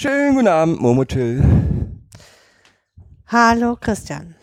[0.00, 1.44] Schönen guten Abend, Momotil.
[3.26, 4.34] Hallo Christian.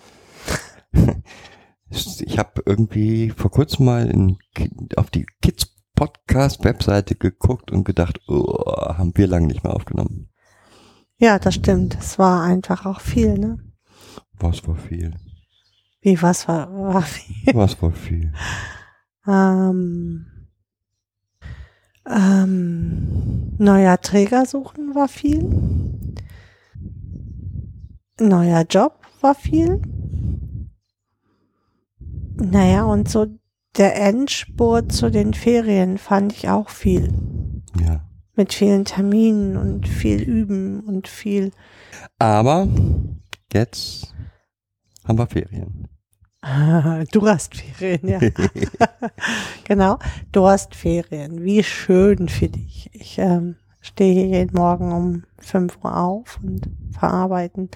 [1.89, 4.37] Ich habe irgendwie vor kurzem mal in,
[4.97, 10.29] auf die Kids Podcast Webseite geguckt und gedacht, oh, haben wir lange nicht mehr aufgenommen.
[11.17, 11.97] Ja, das stimmt.
[11.99, 13.57] Es war einfach auch viel, ne?
[14.33, 15.15] Was war viel?
[16.01, 17.55] Wie was war, war viel?
[17.55, 18.31] Was war viel?
[19.25, 20.36] Ähm,
[22.09, 25.43] ähm, neuer Träger suchen war viel.
[28.19, 29.81] Neuer Job war viel.
[32.35, 33.27] Naja, und so
[33.77, 37.13] der Endspurt zu den Ferien fand ich auch viel.
[37.79, 38.01] Ja.
[38.35, 41.51] Mit vielen Terminen und viel Üben und viel.
[42.19, 42.67] Aber
[43.53, 44.13] jetzt
[45.07, 45.87] haben wir Ferien.
[47.11, 48.19] Du hast Ferien, ja.
[49.63, 49.99] genau,
[50.31, 51.43] du hast Ferien.
[51.43, 52.89] Wie schön für dich.
[52.93, 57.69] Ich ähm, stehe jeden Morgen um 5 Uhr auf und verarbeiten,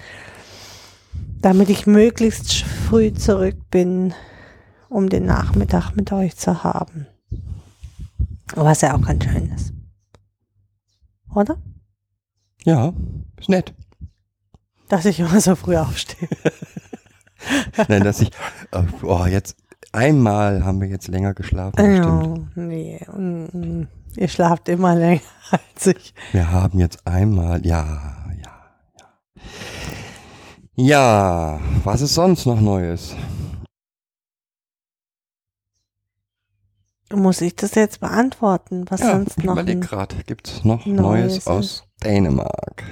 [1.42, 4.14] damit ich möglichst früh zurück bin,
[4.90, 7.08] um den Nachmittag mit euch zu haben.
[8.56, 9.74] Was ja auch ganz schön ist.
[11.34, 11.58] Oder?
[12.66, 12.94] Ja,
[13.38, 13.74] ist nett.
[14.90, 16.28] Dass ich immer so früh aufstehe.
[17.88, 18.32] Nein, dass ich,
[19.04, 19.56] oh, jetzt
[19.92, 21.96] einmal haben wir jetzt länger geschlafen.
[21.96, 22.58] Ja, stimmt.
[22.58, 23.00] nee.
[23.16, 26.14] mm, Ihr schlaft immer länger als ich.
[26.32, 29.44] Wir haben jetzt einmal, ja, ja, ja.
[30.76, 33.16] Ja, was ist sonst noch Neues?
[37.14, 38.86] Muss ich das jetzt beantworten?
[38.90, 39.54] Was ja, sonst ich noch?
[39.54, 42.84] überleg ein- gerade, gibt's noch Neues Neues, aus Dänemark?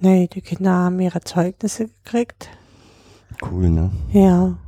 [0.00, 2.50] Nee, die Kinder haben ihre Zeugnisse gekriegt.
[3.42, 3.90] Cool, ne?
[4.12, 4.58] Ja.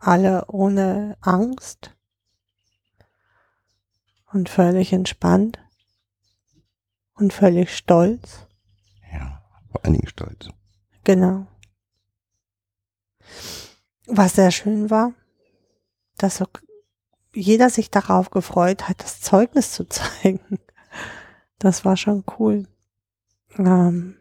[0.00, 1.94] Alle ohne Angst.
[4.32, 5.58] Und völlig entspannt.
[7.14, 8.46] Und völlig stolz.
[9.12, 10.50] Ja, vor allen Dingen stolz.
[11.04, 11.46] Genau.
[14.06, 15.12] Was sehr schön war,
[16.16, 16.46] dass so
[17.34, 20.58] jeder sich darauf gefreut hat, das Zeugnis zu zeigen.
[21.58, 22.66] Das war schon cool.
[23.56, 24.16] Ähm,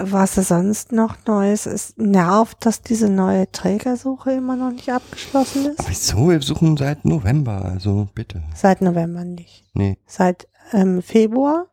[0.00, 5.88] was sonst noch Neues ist, nervt, dass diese neue Trägersuche immer noch nicht abgeschlossen ist.
[5.88, 6.30] Wieso?
[6.30, 8.42] Wir suchen seit November, also bitte.
[8.54, 9.64] Seit November nicht.
[9.74, 11.66] Nee, Seit ähm, Februar.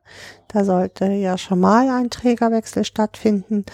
[0.47, 3.65] Da sollte ja schon mal ein Trägerwechsel stattfinden.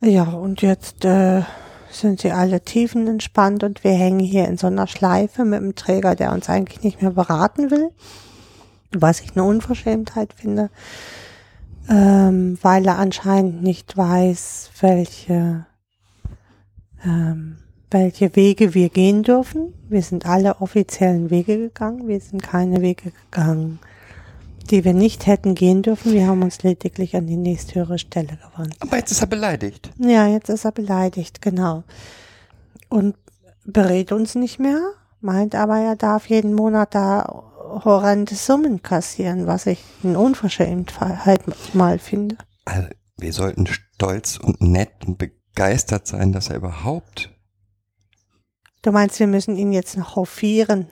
[0.00, 1.42] Ja, und jetzt äh,
[1.90, 6.14] sind sie alle tiefenentspannt und wir hängen hier in so einer Schleife mit einem Träger,
[6.14, 7.90] der uns eigentlich nicht mehr beraten will.
[8.92, 10.70] Was ich eine Unverschämtheit finde,
[11.88, 15.66] ähm, weil er anscheinend nicht weiß, welche,
[17.04, 17.58] ähm,
[17.90, 19.72] welche Wege wir gehen dürfen.
[19.88, 22.08] Wir sind alle offiziellen Wege gegangen.
[22.08, 23.78] Wir sind keine Wege gegangen,
[24.70, 26.12] die wir nicht hätten gehen dürfen.
[26.12, 28.76] Wir haben uns lediglich an die nächsthöhere Stelle gewandt.
[28.80, 29.90] aber jetzt ist er beleidigt.
[29.98, 31.84] Ja, jetzt ist er beleidigt, genau.
[32.88, 33.14] Und
[33.64, 34.80] berät uns nicht mehr,
[35.20, 37.42] meint aber, er darf jeden Monat da
[37.84, 41.42] horrende Summen kassieren, was ich eine Unverschämtheit
[41.74, 42.36] mal finde.
[42.64, 42.88] Also,
[43.18, 47.30] wir sollten stolz und nett und begeistert sein, dass er überhaupt.
[48.82, 50.86] Du meinst, wir müssen ihn jetzt noch hofieren,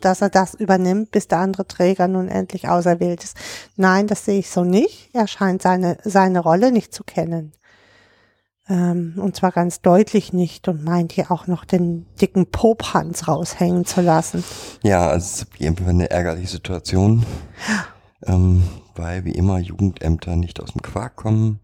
[0.00, 3.36] dass er das übernimmt, bis der andere Träger nun endlich auserwählt ist.
[3.76, 5.10] Nein, das sehe ich so nicht.
[5.12, 7.52] Er scheint seine, seine Rolle nicht zu kennen.
[8.70, 13.86] Ähm, und zwar ganz deutlich nicht und meint hier auch noch den dicken Pophans raushängen
[13.86, 14.44] zu lassen.
[14.82, 17.24] Ja, also es ist Fall eine ärgerliche Situation.
[18.26, 18.64] Ähm,
[18.94, 21.60] weil wie immer Jugendämter nicht aus dem Quark kommen.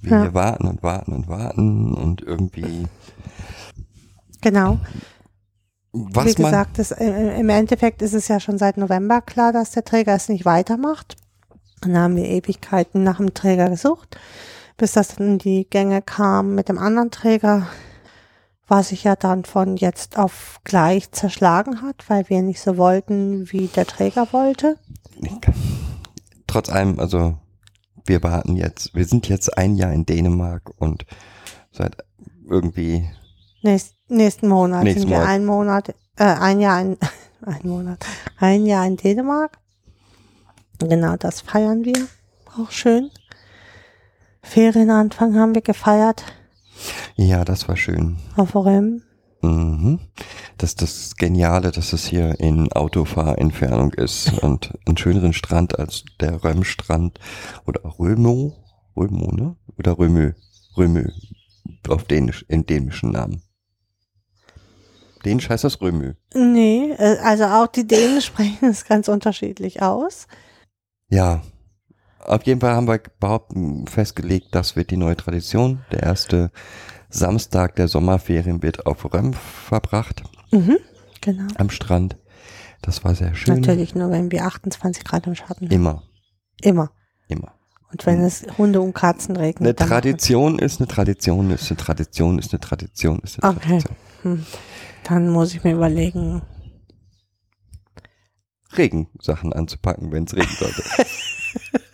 [0.00, 0.34] Wir Ja.
[0.34, 2.86] warten und warten und warten und irgendwie.
[4.40, 4.78] Genau.
[5.92, 9.72] Was Wie gesagt, das, äh, im Endeffekt ist es ja schon seit November klar, dass
[9.72, 11.16] der Träger es nicht weitermacht.
[11.84, 14.18] Und da haben wir Ewigkeiten nach dem Träger gesucht,
[14.78, 17.66] bis das dann in die Gänge kam mit dem anderen Träger,
[18.66, 23.50] was sich ja dann von jetzt auf gleich zerschlagen hat, weil wir nicht so wollten,
[23.52, 24.78] wie der Träger wollte.
[26.46, 27.36] Trotz allem, also
[28.06, 31.04] wir warten jetzt, wir sind jetzt ein Jahr in Dänemark und
[31.72, 31.96] seit
[32.48, 33.08] irgendwie
[33.62, 35.30] Nächst, nächsten Monat Nächsten sind wir Monat.
[35.30, 36.96] ein Monat, äh, ein Jahr in,
[37.42, 38.06] ein Monat,
[38.38, 39.58] ein Jahr in Dänemark.
[40.78, 42.06] Genau, das feiern wir.
[42.56, 43.10] auch schön.
[44.48, 46.24] Ferienanfang haben wir gefeiert
[47.16, 48.16] Ja, das war schön.
[48.36, 49.02] auf Rem.
[49.42, 50.00] Mhm.
[50.56, 56.04] Das ist das Geniale, dass es hier in Autofahrentfernung ist und einen schöneren Strand als
[56.20, 57.20] der Römstrand
[57.66, 58.56] oder Römo,
[58.96, 59.56] Römo, ne?
[59.78, 60.32] Oder Römö,
[60.76, 61.08] Römö,
[61.88, 63.42] auf Dänisch, in dänischen Namen.
[65.24, 66.14] Dänisch heißt das Römö.
[66.34, 70.26] Nee, äh, also auch die Dänen sprechen es ganz unterschiedlich aus.
[71.10, 71.42] Ja.
[72.28, 73.52] Auf jeden Fall haben wir überhaupt
[73.88, 75.84] festgelegt, das wird die neue Tradition.
[75.92, 76.50] Der erste
[77.08, 80.76] Samstag der Sommerferien wird auf Röm verbracht, Mhm,
[81.20, 81.46] genau.
[81.56, 82.16] am Strand.
[82.82, 83.60] Das war sehr schön.
[83.60, 85.72] Natürlich nur, wenn wir 28 Grad im Schatten haben.
[85.74, 86.02] Immer,
[86.60, 86.90] Immer.
[87.28, 87.54] immer.
[87.90, 89.80] Und wenn es Hunde und Katzen regnet.
[89.80, 93.66] Eine Tradition ist eine Tradition, ist eine Tradition, ist eine Tradition, ist eine Okay.
[93.80, 93.96] Tradition.
[94.22, 94.46] Hm.
[95.04, 96.42] Dann muss ich mir überlegen.
[98.76, 100.82] Regensachen anzupacken, wenn es regnen sollte.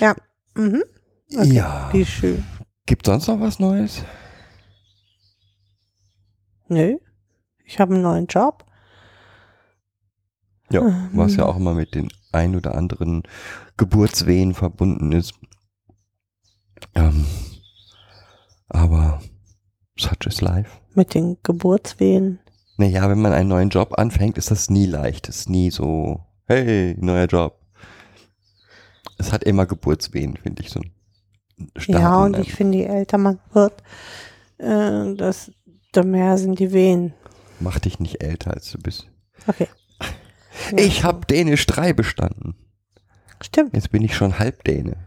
[0.00, 0.14] Ja.
[0.54, 0.82] Mhm.
[1.34, 1.52] Okay.
[1.54, 1.88] Ja.
[1.92, 2.44] Wie schön.
[2.86, 4.02] Gibt sonst noch was Neues?
[6.68, 6.96] Nö.
[7.64, 8.64] Ich habe einen neuen Job.
[10.70, 11.10] Ja, Mhm.
[11.12, 13.22] was ja auch immer mit den ein oder anderen
[13.76, 15.34] Geburtswehen verbunden ist.
[16.94, 17.26] Ähm,
[18.68, 19.20] aber
[19.98, 20.70] such is life.
[20.94, 22.40] Mit den Geburtswehen.
[22.78, 25.28] Naja, wenn man einen neuen Job anfängt, ist das nie leicht.
[25.28, 27.58] ist nie so, hey, neuer Job.
[29.22, 30.80] Es hat immer Geburtswehen, finde ich so.
[31.86, 33.82] ja, und ich finde, je älter man wird,
[34.58, 35.52] äh, das,
[35.94, 37.14] desto mehr sind die Wehen.
[37.60, 39.08] Mach dich nicht älter, als du bist.
[39.46, 39.68] Okay.
[40.76, 42.54] Ich habe Dänisch 3 bestanden.
[43.40, 43.74] Stimmt.
[43.74, 44.98] Jetzt bin ich schon halb Däne.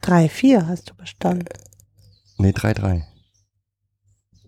[0.00, 1.44] Drei, vier hast du bestanden.
[2.38, 3.02] Nee, 3-3.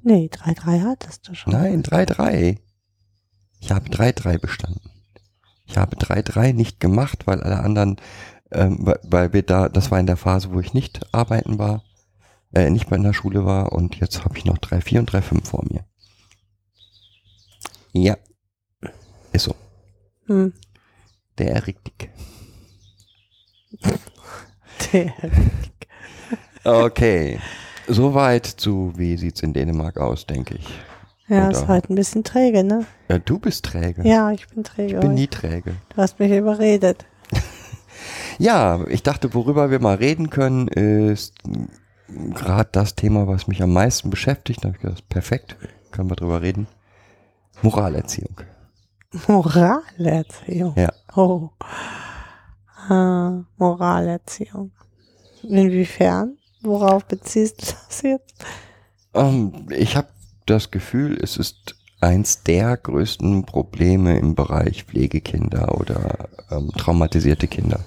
[0.03, 1.53] Nee, drei, drei hattest du schon.
[1.53, 2.59] Nein, 3-3.
[3.61, 4.91] Ich habe 3-3 bestanden.
[5.67, 7.97] Ich habe 3-3 nicht gemacht, weil alle anderen,
[8.53, 11.83] ähm, weil, wir da, das war in der Phase, wo ich nicht arbeiten war,
[12.55, 15.65] äh, nicht bei einer Schule war und jetzt habe ich noch 3-4 und 3-5 vor
[15.71, 15.85] mir.
[17.93, 18.17] Ja.
[19.33, 19.55] Ist so.
[20.27, 20.53] Hm.
[21.39, 21.79] Der Erik.
[24.93, 25.13] Der.
[26.65, 27.39] Okay.
[27.89, 30.69] Soweit zu, wie sieht's in Dänemark aus, denke ich.
[31.29, 32.85] Ja, Oder- ist halt ein bisschen träge, ne?
[33.09, 34.07] Ja, du bist träge.
[34.07, 34.95] Ja, ich bin träge.
[34.95, 35.75] Ich bin nie träge.
[35.89, 37.07] Du hast mich überredet.
[38.43, 41.35] Ja, ich dachte, worüber wir mal reden können, ist
[42.09, 44.65] gerade das Thema, was mich am meisten beschäftigt.
[44.65, 45.57] Da hab ich gedacht, perfekt,
[45.93, 46.67] können wir drüber reden.
[47.63, 48.41] Moralerziehung.
[49.29, 50.75] Moralerziehung.
[50.77, 50.93] Ja.
[51.15, 51.51] Oh.
[52.89, 54.73] Ah, Moralerziehung.
[55.45, 56.37] Inwiefern?
[56.63, 58.45] Worauf beziehst du das jetzt?
[59.15, 60.09] Ähm, ich habe
[60.47, 67.79] das Gefühl, es ist eins der größten Probleme im Bereich Pflegekinder oder ähm, traumatisierte Kinder.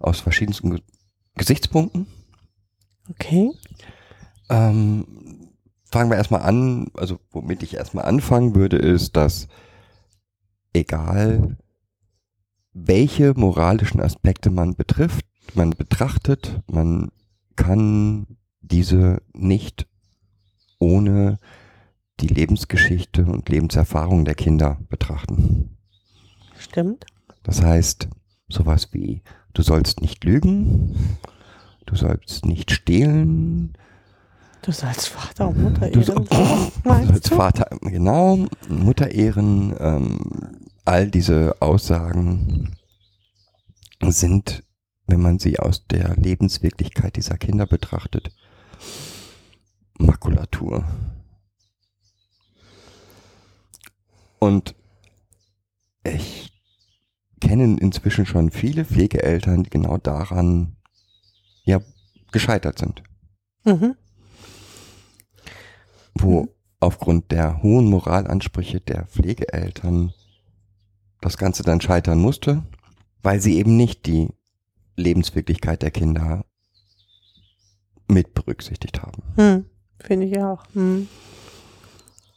[0.00, 0.80] Aus verschiedensten Ge
[1.36, 2.06] Gesichtspunkten.
[3.08, 3.50] Okay.
[4.50, 5.06] Ähm,
[5.84, 9.48] fangen wir erstmal an, also womit ich erstmal anfangen würde, ist, dass
[10.72, 11.56] egal
[12.72, 15.24] welche moralischen Aspekte man betrifft,
[15.54, 17.10] man betrachtet, man
[17.56, 18.26] kann
[18.60, 19.86] diese nicht
[20.78, 21.38] ohne
[22.20, 25.76] die Lebensgeschichte und Lebenserfahrung der Kinder betrachten.
[26.58, 27.06] Stimmt.
[27.42, 28.08] Das heißt,
[28.48, 29.22] sowas wie,
[29.54, 31.18] du sollst nicht lügen,
[31.86, 33.72] du sollst nicht stehlen,
[34.62, 36.04] Du sollst Vater und Mutter Du ehren.
[36.04, 37.34] so- so, du?
[37.36, 40.18] Vater, genau, Mutter ehren, ähm,
[40.84, 42.76] all diese Aussagen
[44.02, 44.62] sind,
[45.06, 48.30] wenn man sie aus der Lebenswirklichkeit dieser Kinder betrachtet,
[49.98, 50.84] Makulatur.
[54.38, 54.74] Und
[56.04, 56.52] ich
[57.40, 60.76] kenne inzwischen schon viele Pflegeeltern, die genau daran
[61.64, 61.80] ja
[62.32, 63.02] gescheitert sind
[63.64, 63.96] Mhm.
[66.14, 66.48] wo Mhm.
[66.80, 70.12] aufgrund der hohen Moralansprüche der Pflegeeltern
[71.20, 72.62] das Ganze dann scheitern musste,
[73.22, 74.28] weil sie eben nicht die
[74.96, 76.44] Lebenswirklichkeit der Kinder
[78.08, 79.22] mit berücksichtigt haben.
[79.36, 79.64] Hm.
[79.98, 80.64] Finde ich auch.
[80.72, 81.08] Hm.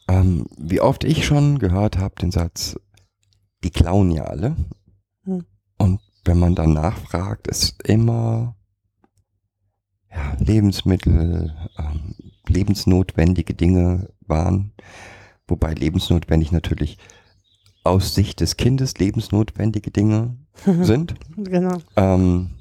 [0.10, 2.78] Ähm, wie oft ich schon gehört habe den Satz,
[3.64, 4.56] die klauen ja alle.
[5.26, 5.46] Hm.
[5.78, 8.56] Und wenn man dann nachfragt, ist immer
[10.12, 12.16] ja, Lebensmittel, ähm,
[12.48, 14.74] lebensnotwendige Dinge waren.
[15.48, 16.98] Wobei lebensnotwendig natürlich
[17.84, 21.16] aus Sicht des Kindes lebensnotwendige Dinge sind.
[21.36, 21.78] Genau.
[21.96, 22.52] Ähm,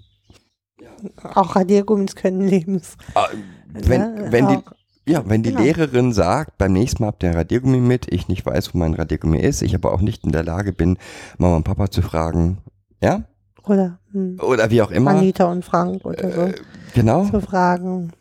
[1.22, 2.96] Auch Radiergummis können lebens.
[3.14, 3.36] äh,
[3.72, 4.58] wenn, Ja, wenn die.
[5.06, 5.62] Ja, wenn die Genau.
[5.62, 8.94] Lehrerin sagt, beim nächsten Mal habt ihr ein Radiergummi mit, ich nicht weiß, wo mein
[8.94, 10.96] Radiergummi ist, ich aber auch nicht in der Lage bin,
[11.38, 12.58] Mama und Papa zu fragen,
[13.02, 13.24] ja,
[13.66, 15.10] Oder hm, oder wie auch immer.
[15.12, 16.40] Anita und Frank oder so.
[16.42, 16.54] Äh,
[16.94, 17.24] genau.
[17.24, 18.12] zu fragen,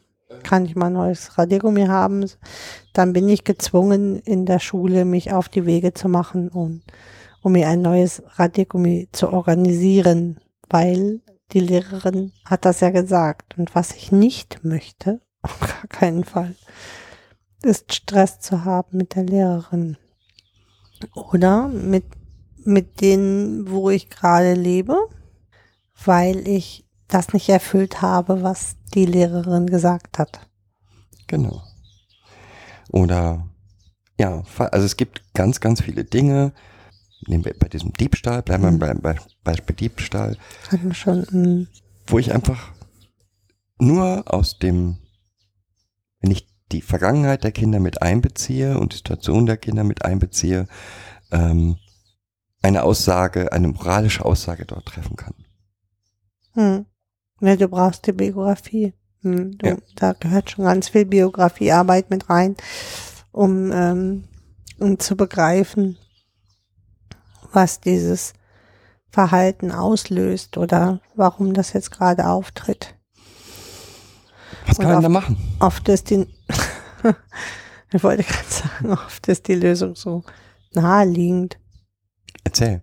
[0.44, 2.26] kann ich mal ein neues Radiergummi haben?
[2.94, 6.82] Dann bin ich gezwungen, in der Schule mich auf die Wege zu machen, um,
[7.44, 11.22] um mir ein neues Radiergummi zu organisieren, weil
[11.52, 13.58] die Lehrerin hat das ja gesagt.
[13.58, 16.56] Und was ich nicht möchte, auf gar keinen Fall,
[17.64, 19.98] ist Stress zu haben mit der Lehrerin.
[21.16, 22.06] Oder mit,
[22.64, 24.96] mit denen, wo ich gerade lebe,
[26.06, 30.48] weil ich das nicht erfüllt habe, was die Lehrerin gesagt hat.
[31.28, 31.62] Genau.
[32.90, 33.48] Oder
[34.20, 36.54] ja, also es gibt ganz, ganz viele Dinge.
[37.28, 38.80] Nehmen wir bei diesem Diebstahl, bleiben wir Mhm.
[38.80, 40.38] beim Be Beispiel Diebstahl,
[40.72, 41.68] Hatten wir schon, mm,
[42.08, 42.72] wo ich einfach
[43.80, 44.98] nur aus dem,
[46.22, 50.68] wenn ich die Vergangenheit der Kinder mit einbeziehe und die Situation der Kinder mit einbeziehe,
[51.32, 51.78] ähm,
[52.62, 55.34] eine Aussage, eine moralische Aussage dort treffen kann.
[56.54, 56.86] hm.
[57.42, 58.94] Ja, du brauchst die Biografie.
[59.22, 59.78] Hm, du, Ja.
[59.96, 62.56] Da gehört schon ganz viel Biografiearbeit mit rein,
[63.32, 64.26] um, ähm,
[64.80, 65.98] um zu begreifen,
[67.52, 68.34] was dieses
[69.10, 72.96] Verhalten auslöst oder warum das jetzt gerade auftritt.
[74.68, 75.38] Was kann man da machen?
[75.60, 76.28] Oft ist die,
[77.92, 80.24] ich wollte gerade sagen, oft ist die Lösung so
[80.74, 81.58] naheliegend.
[82.44, 82.82] Erzähl.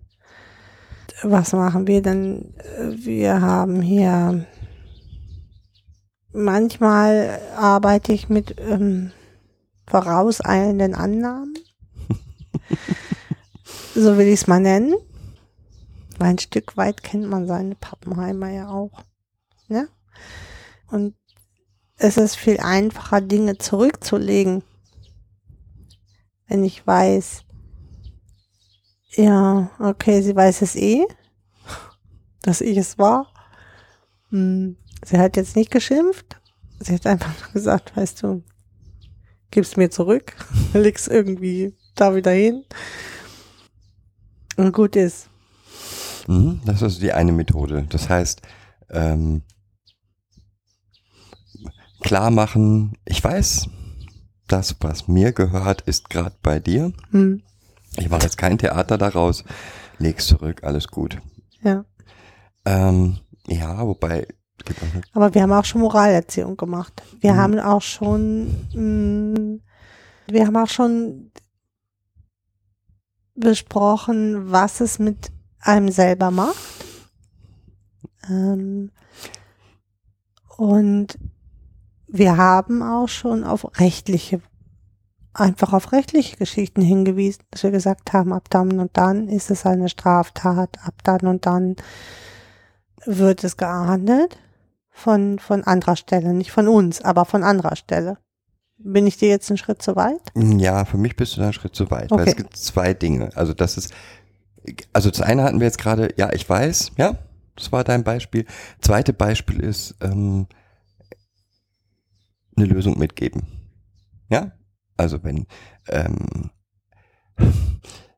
[1.23, 2.54] Was machen wir denn?
[2.94, 4.47] Wir haben hier,
[6.32, 9.11] manchmal arbeite ich mit ähm,
[9.88, 11.54] vorauseilenden Annahmen.
[13.94, 14.94] so will ich es mal nennen.
[16.18, 19.04] Weil ein Stück weit kennt man seine Pappenheimer ja auch.
[19.68, 19.88] Ne?
[20.90, 21.14] Und
[21.98, 24.62] es ist viel einfacher, Dinge zurückzulegen.
[26.46, 27.42] Wenn ich weiß,
[29.16, 31.04] ja, okay, sie weiß es eh,
[32.42, 33.32] dass ich es war.
[34.30, 36.40] Hm, sie hat jetzt nicht geschimpft.
[36.80, 38.44] Sie hat einfach nur gesagt, weißt du,
[39.50, 40.36] gib's mir zurück,
[40.72, 42.64] leg's irgendwie da wieder hin.
[44.56, 45.28] Und gut ist.
[46.28, 47.86] Mhm, das ist die eine Methode.
[47.88, 48.42] Das heißt,
[48.90, 49.42] ähm,
[52.00, 53.68] klar machen, ich weiß,
[54.46, 56.92] das, was mir gehört, ist gerade bei dir.
[57.10, 57.42] Hm,
[57.96, 59.44] Ich mache jetzt kein Theater daraus,
[59.98, 61.18] leg's zurück, alles gut.
[61.62, 61.84] ja.
[62.64, 64.26] Ähm, ja, wobei,
[65.14, 67.02] Aber wir haben auch schon Moralerziehung gemacht.
[67.20, 67.38] Wir Mhm.
[67.38, 69.58] haben auch schon, mh,
[70.26, 71.30] wir haben auch schon
[73.34, 76.56] besprochen, was es mit einem selber macht.
[78.28, 78.90] Ähm,
[80.56, 81.18] und
[82.08, 84.40] wir haben auch schon auf rechtliche,
[85.34, 89.66] einfach auf rechtliche Geschichten hingewiesen, dass wir gesagt haben, ab dann und dann ist es
[89.66, 91.76] eine Straftat, ab dann und dann
[93.04, 94.38] wird es geahndet
[94.90, 98.18] von, von anderer Stelle, nicht von uns, aber von anderer Stelle.
[98.80, 100.20] Bin ich dir jetzt einen Schritt zu weit?
[100.34, 102.30] ja, für mich bist du da einen Schritt zu weit, weil Okay.
[102.30, 103.30] es gibt zwei Dinge.
[103.34, 103.92] Also das ist,
[104.92, 107.16] also das eine hatten wir jetzt gerade, ja, ich weiß, ja,
[107.56, 108.46] das war dein Beispiel.
[108.80, 110.46] Zweite Beispiel ist, ähm,
[112.58, 113.46] eine Lösung mitgeben.
[114.30, 114.52] Ja,
[114.96, 115.46] also wenn,
[115.88, 116.50] ähm,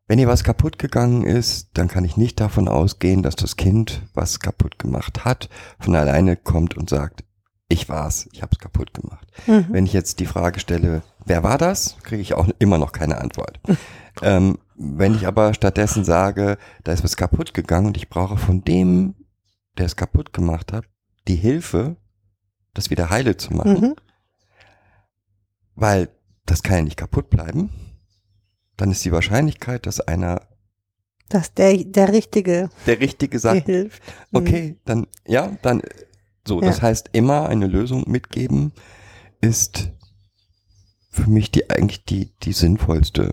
[0.08, 4.02] wenn hier was kaputt gegangen ist, dann kann ich nicht davon ausgehen, dass das Kind,
[4.14, 7.24] was kaputt gemacht hat, von alleine kommt und sagt,
[7.68, 9.28] ich war's, ich hab's kaputt gemacht.
[9.46, 9.66] Mhm.
[9.70, 13.20] Wenn ich jetzt die Frage stelle, wer war das, kriege ich auch immer noch keine
[13.20, 13.60] Antwort.
[14.22, 18.64] ähm, wenn ich aber stattdessen sage, da ist was kaputt gegangen und ich brauche von
[18.64, 19.14] dem,
[19.78, 20.86] der es kaputt gemacht hat,
[21.28, 21.96] die Hilfe,
[22.74, 23.94] das wieder heile zu machen, Mhm.
[25.74, 26.08] Weil
[26.46, 27.70] das kann ja nicht kaputt bleiben,
[28.76, 30.48] dann ist die Wahrscheinlichkeit, dass einer
[31.28, 34.02] Dass der, der Richtige der Richtige sagt, hilft.
[34.30, 34.38] Mhm.
[34.38, 35.82] okay, dann, ja, dann,
[36.46, 36.68] so, Ja.
[36.68, 38.72] das heißt, immer eine Lösung mitgeben
[39.40, 39.90] ist
[41.10, 43.32] für mich die, eigentlich die, die sinnvollste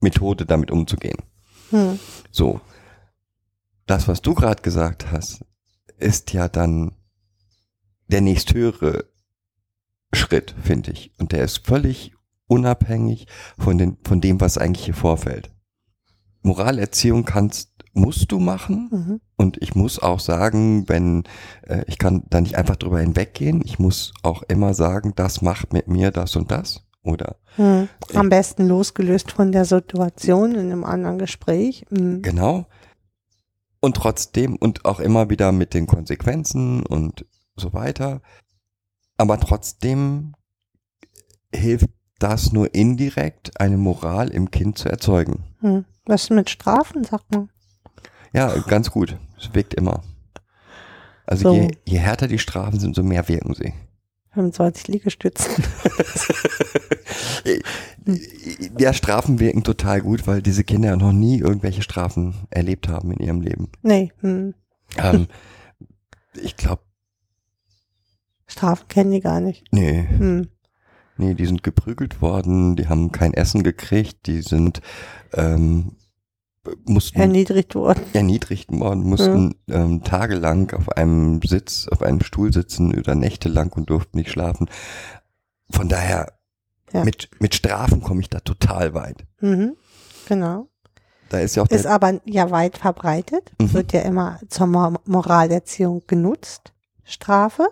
[0.00, 1.18] Methode, damit umzugehen.
[1.70, 1.98] Mhm.
[2.30, 2.60] So.
[3.86, 5.44] Das, was du gerade gesagt hast,
[5.98, 6.92] ist ja dann
[8.08, 9.06] der nächsthöhere
[10.16, 11.12] Schritt, finde ich.
[11.18, 12.12] Und der ist völlig
[12.46, 13.26] unabhängig
[13.58, 15.50] von, den, von dem, was eigentlich hier vorfällt.
[16.42, 18.88] Moralerziehung kannst, musst du machen.
[18.90, 19.20] Mhm.
[19.36, 21.24] Und ich muss auch sagen, wenn,
[21.62, 23.62] äh, ich kann da nicht einfach drüber hinweggehen.
[23.64, 26.82] Ich muss auch immer sagen, das macht mit mir das und das.
[27.02, 27.88] Oder Mhm.
[28.14, 31.86] Am besten losgelöst von der Situation in einem anderen Gespräch.
[31.90, 32.22] Mhm.
[32.22, 32.66] Genau.
[33.80, 38.20] Und trotzdem und auch immer wieder mit den Konsequenzen und so weiter.
[39.16, 40.34] Aber trotzdem
[41.54, 45.44] hilft das nur indirekt, eine Moral im Kind zu erzeugen.
[45.60, 45.84] Mhm.
[46.06, 47.50] Was mit Strafen, sagt man?
[48.32, 49.18] Ja, ganz gut.
[49.38, 50.02] Es wirkt immer.
[51.26, 51.54] Also So.
[51.54, 53.72] je, je härter die Strafen sind, so mehr wirken sie.
[54.32, 55.50] 25 Liegestützen.
[58.78, 63.10] Ja, Strafen wirken total gut, weil diese Kinder ja noch nie irgendwelche Strafen erlebt haben
[63.12, 63.70] in ihrem Leben.
[63.82, 64.54] Nee, hm.
[64.96, 65.26] Ähm,
[66.40, 66.82] ich glaube,
[68.46, 69.64] Strafen kennen die gar nicht.
[69.72, 70.48] nee, Hm.
[71.16, 74.80] nee, die sind geprügelt worden, die haben kein Essen gekriegt, die sind
[75.34, 75.96] ähm,
[76.84, 78.02] mussten Erniedrigt worden.
[78.12, 83.88] erniedrigt worden, mussten ähm, tagelang auf einem Sitz, auf einem Stuhl sitzen oder nächtelang und
[83.90, 84.68] durften nicht schlafen.
[85.70, 86.32] Von daher,
[86.92, 87.04] Ja.
[87.04, 89.24] mit, mit Strafen komme ich da total weit.
[89.40, 89.76] Mhm.
[90.28, 90.68] Genau.
[91.28, 93.52] Da ist ja auch Ist aber ja weit verbreitet.
[93.60, 93.72] Mhm.
[93.72, 96.72] Wird ja immer zur Mo Moralerziehung genutzt.
[97.04, 97.66] Strafe.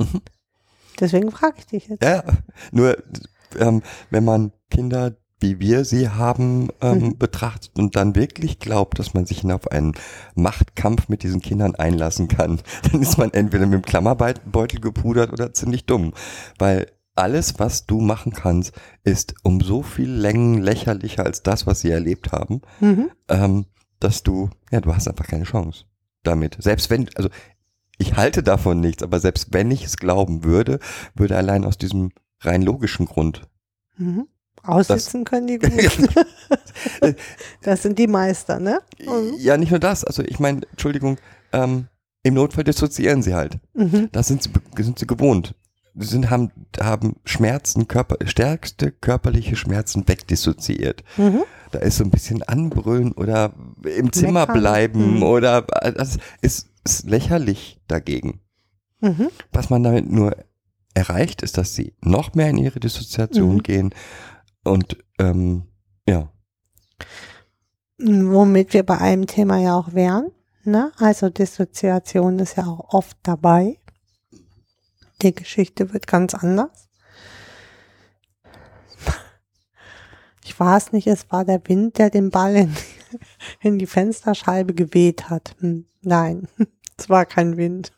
[0.00, 0.20] Mhm.
[0.98, 2.02] Deswegen frage ich dich jetzt.
[2.02, 2.24] Ja,
[2.72, 2.96] nur
[3.58, 7.18] ähm, wenn man Kinder, wie wir sie haben, ähm, Mhm.
[7.18, 9.94] betrachtet und dann wirklich glaubt, dass man sich auf einen
[10.34, 12.60] Machtkampf mit diesen Kindern einlassen kann,
[12.92, 16.12] dann ist man entweder mit dem Klammerbeutel gepudert oder ziemlich dumm.
[16.58, 21.80] Weil alles, was du machen kannst, ist um so viel Längen lächerlicher als das, was
[21.80, 23.10] sie erlebt haben, Mhm.
[23.28, 23.66] ähm,
[23.98, 25.84] dass du, ja, du hast einfach keine Chance
[26.22, 26.56] damit.
[26.60, 27.28] Selbst wenn, also
[28.00, 30.80] ich halte davon nichts, aber selbst wenn ich es glauben würde,
[31.14, 33.42] würde allein aus diesem rein logischen Grund.
[33.96, 34.26] Mhm.
[34.62, 35.72] Aussitzen können die gut.
[37.62, 38.80] das sind die Meister, ne?
[38.98, 39.34] Mhm.
[39.38, 41.18] Ja, nicht nur das, also ich meine, Entschuldigung,
[41.52, 41.88] ähm,
[42.22, 43.58] im Notfall dissoziieren sie halt.
[43.74, 44.08] Mhm.
[44.12, 45.54] Das sind sie, sind sie gewohnt.
[45.94, 51.02] Sie sind, haben, haben Schmerzen, Körper, stärkste körperliche Schmerzen wegdissoziiert.
[51.16, 51.42] Mhm.
[51.72, 53.52] Da ist so ein bisschen anbrüllen oder
[53.84, 54.58] im Zimmer Meckern.
[54.60, 55.22] bleiben Mhm.
[55.22, 58.40] oder das ist, ist lächerlich dagegen.
[59.00, 59.28] Mhm.
[59.52, 60.36] Was man damit nur
[60.94, 63.62] erreicht, ist, dass sie noch mehr in ihre Dissoziation Mhm.
[63.62, 63.94] gehen
[64.64, 65.64] und ähm,
[66.08, 66.30] ja,
[68.02, 70.30] Womit wir bei einem Thema ja auch wären.
[70.64, 70.90] Ne?
[70.98, 73.78] Also Dissoziation ist ja auch oft dabei.
[75.20, 76.88] Die Geschichte wird ganz anders.
[80.44, 82.76] Ich war es nicht, es war der Wind, der den Ball in,
[83.60, 85.54] in die Fensterscheibe geweht hat.
[85.60, 86.48] Hm, nein,
[86.96, 87.92] es war kein Wind.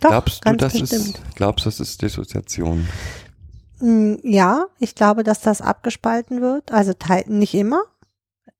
[0.00, 1.08] Doch, glaubst du, das bestimmt.
[1.08, 2.86] ist, glaubst, das ist Dissoziation?
[3.80, 6.70] Mm, Ja, ich glaube, dass das abgespalten wird.
[6.72, 6.92] Also
[7.26, 7.82] nicht immer.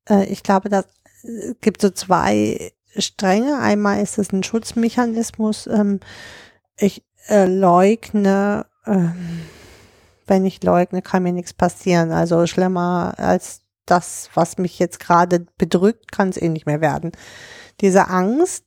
[0.09, 0.87] Äh, Ich glaube, dass
[1.22, 3.59] es gibt so zwei Stränge.
[3.59, 5.66] Einmal ist es ein Schutzmechanismus.
[5.66, 6.00] ähm,
[6.79, 9.40] Ich äh, leugne, ähm,
[10.26, 12.12] wenn ich leugne, kann mir nichts passieren.
[12.12, 17.12] Also schlimmer als das, was mich jetzt gerade bedrückt, kann es eh nicht mehr werden.
[17.81, 18.64] Diese Angst,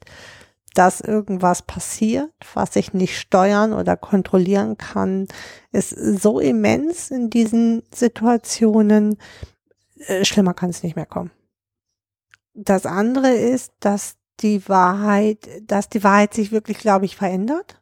[0.73, 5.27] dass irgendwas passiert, was ich nicht steuern oder kontrollieren kann,
[5.71, 9.17] ist so immens in diesen Situationen,
[10.07, 11.31] äh, schlimmer kann es nicht mehr kommen.
[12.53, 17.81] Das andere ist, dass die Wahrheit, dass die Wahrheit sich wirklich, glaube ich, verändert.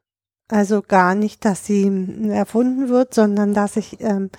[0.49, 4.37] Also gar nicht, dass sie mm, erfunden wird, sondern dass ich ähm, äh,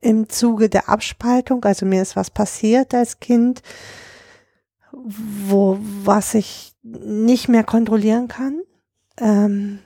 [0.00, 3.62] im Zuge der Abspaltung, also mir ist was passiert als Kind,
[4.92, 8.62] wo was ich nicht mehr kontrollieren kann.
[9.18, 9.80] Ähm,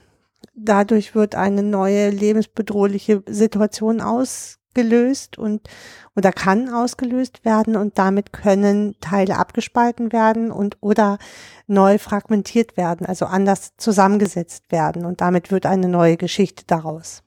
[0.55, 5.69] dadurch wird eine neue lebensbedrohliche Situation ausgelöst und
[6.17, 11.19] oder kann ausgelöst werden und damit können Teile abgespalten werden und oder
[11.67, 17.23] neu fragmentiert werden, also anders zusammengesetzt werden und damit wird eine neue Geschichte daraus,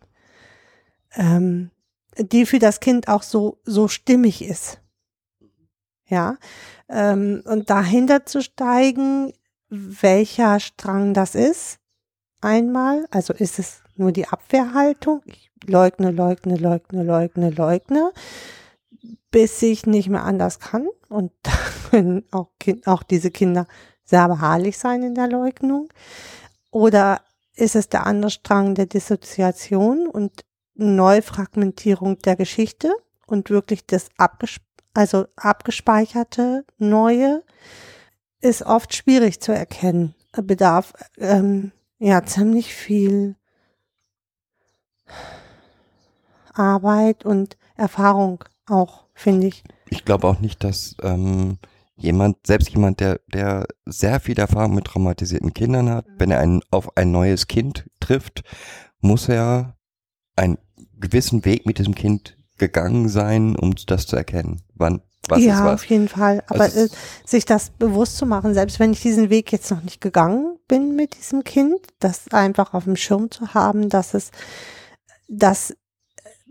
[1.15, 1.71] ähm,
[2.17, 4.80] die für das Kind auch so so stimmig ist.
[6.08, 6.38] Ja,
[6.89, 9.32] ähm, und dahinter zu steigen,
[9.69, 11.80] welcher Strang das ist,
[12.41, 18.12] einmal, also ist es nur die Abwehrhaltung, ich leugne, leugne, leugne, leugne, leugne,
[19.30, 21.52] bis ich nicht mehr anders kann und da
[21.89, 23.67] können auch, kind, auch diese Kinder
[24.04, 25.88] sehr beharrlich sein in der Leugnung.
[26.71, 27.21] Oder
[27.56, 30.43] ist es der andere Strang der Dissoziation und
[30.82, 32.94] Neufragmentierung der Geschichte
[33.28, 34.58] und wirklich das abges
[34.94, 37.44] also abgespeicherte Neue
[38.41, 40.15] ist oft schwierig zu erkennen.
[40.34, 43.36] Bedarf ähm, ja ziemlich viel
[46.54, 49.63] Arbeit und Erfahrung auch, finde ich.
[49.89, 51.58] Ich glaube auch nicht, dass ähm,
[51.96, 56.62] jemand, selbst jemand, der, der sehr viel Erfahrung mit traumatisierten Kindern hat, wenn er ein,
[56.72, 58.44] auf ein neues Kind trifft,
[59.00, 59.78] muss er
[60.36, 60.58] einen
[61.01, 64.61] gewissen Weg mit diesem Kind gegangen sein, um das zu erkennen.
[64.75, 65.73] Wann, was ja, ist was.
[65.73, 66.43] auf jeden Fall.
[66.47, 66.89] Aber Also äh,
[67.25, 70.95] sich das bewusst zu machen, selbst wenn ich diesen Weg jetzt noch nicht gegangen bin
[70.95, 74.31] mit diesem Kind, das einfach auf dem Schirm zu haben, dass es,
[75.27, 75.75] dass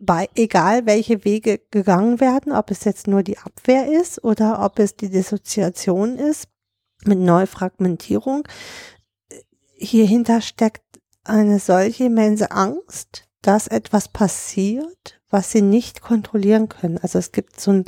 [0.00, 4.78] bei, egal welche Wege gegangen werden, ob es jetzt nur die Abwehr ist oder ob
[4.78, 6.48] es die Dissoziation ist
[7.04, 8.48] mit Neufragmentierung,
[9.76, 10.82] hierhinter steckt
[11.24, 16.98] eine solche immense Angst, dass etwas passiert, was sie nicht kontrollieren können.
[16.98, 17.84] Also es gibt so einen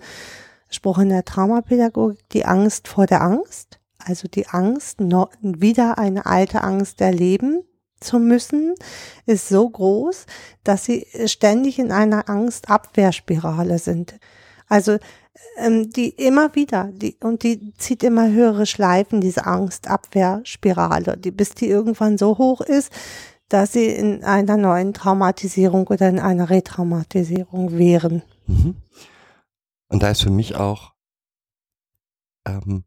[0.71, 3.79] Spruch in der Traumapädagogik, die Angst vor der Angst.
[3.99, 7.63] Also die Angst, wieder eine alte Angst erleben
[8.01, 8.75] zu müssen,
[9.27, 10.27] ist so groß,
[10.65, 14.19] dass sie ständig in einer Angstabwehrspirale sind.
[14.69, 14.99] Also
[15.57, 21.51] ähm, die immer wieder, die, und die zieht immer höhere Schleifen, diese Angstabwehrspirale, die, bis
[21.51, 22.91] die irgendwann so hoch ist,
[23.53, 28.23] dass sie in einer neuen Traumatisierung oder in einer Retraumatisierung wären.
[28.47, 28.77] Mhm.
[29.89, 30.93] Und da ist für mich auch
[32.47, 32.85] ähm,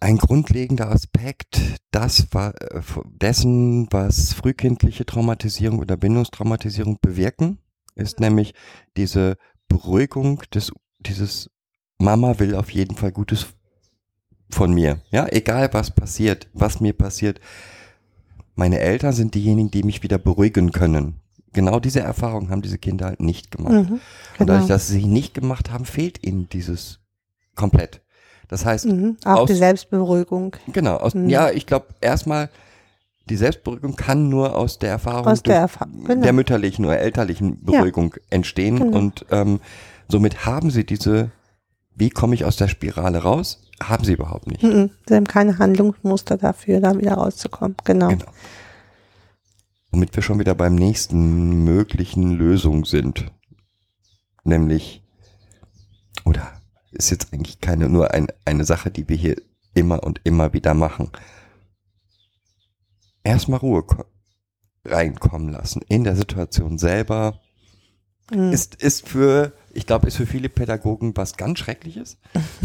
[0.00, 7.58] ein grundlegender Aspekt das war, äh, dessen, was frühkindliche Traumatisierung oder Bindungstraumatisierung bewirken,
[7.94, 8.54] ist nämlich
[8.96, 9.36] diese
[9.68, 11.50] Beruhigung des, dieses
[11.98, 13.46] Mama will auf jeden Fall Gutes
[14.50, 15.02] von mir.
[15.10, 17.40] Ja, egal was passiert, was mir passiert.
[18.58, 21.20] Meine Eltern sind diejenigen, die mich wieder beruhigen können.
[21.52, 23.72] Genau diese Erfahrung haben diese Kinder halt nicht gemacht.
[23.72, 24.00] Mhm, genau.
[24.40, 26.98] Und dadurch, dass sie sie nicht gemacht haben, fehlt ihnen dieses
[27.54, 28.00] komplett.
[28.48, 30.56] Das heißt, mhm, auch aus, die Selbstberuhigung.
[30.72, 31.28] Genau, aus, mhm.
[31.28, 32.50] ja, ich glaube erstmal,
[33.30, 36.20] die Selbstberuhigung kann nur aus der Erfahrung aus der, Erfa genau.
[36.20, 38.22] der mütterlichen oder elterlichen Beruhigung ja.
[38.30, 38.80] entstehen.
[38.80, 38.98] Genau.
[38.98, 39.60] Und ähm,
[40.08, 41.30] somit haben sie diese,
[41.98, 43.60] wie komme ich aus der Spirale raus?
[43.82, 44.62] Haben sie überhaupt nicht.
[44.62, 47.76] Mhm, sie haben keine Handlungsmuster dafür, da wieder rauszukommen.
[47.84, 48.08] Genau.
[48.08, 48.26] genau.
[49.90, 53.26] Womit wir schon wieder beim nächsten möglichen Lösung sind.
[54.44, 55.02] Nämlich,
[56.24, 56.52] oder
[56.92, 59.36] ist jetzt eigentlich keine nur ein, eine Sache, die wir hier
[59.74, 61.10] immer und immer wieder machen.
[63.24, 63.84] Erstmal Ruhe
[64.84, 67.40] reinkommen lassen in der Situation selber.
[68.30, 68.52] Mhm.
[68.52, 72.18] Ist, ist für, ich glaube, ist für viele Pädagogen was ganz Schreckliches.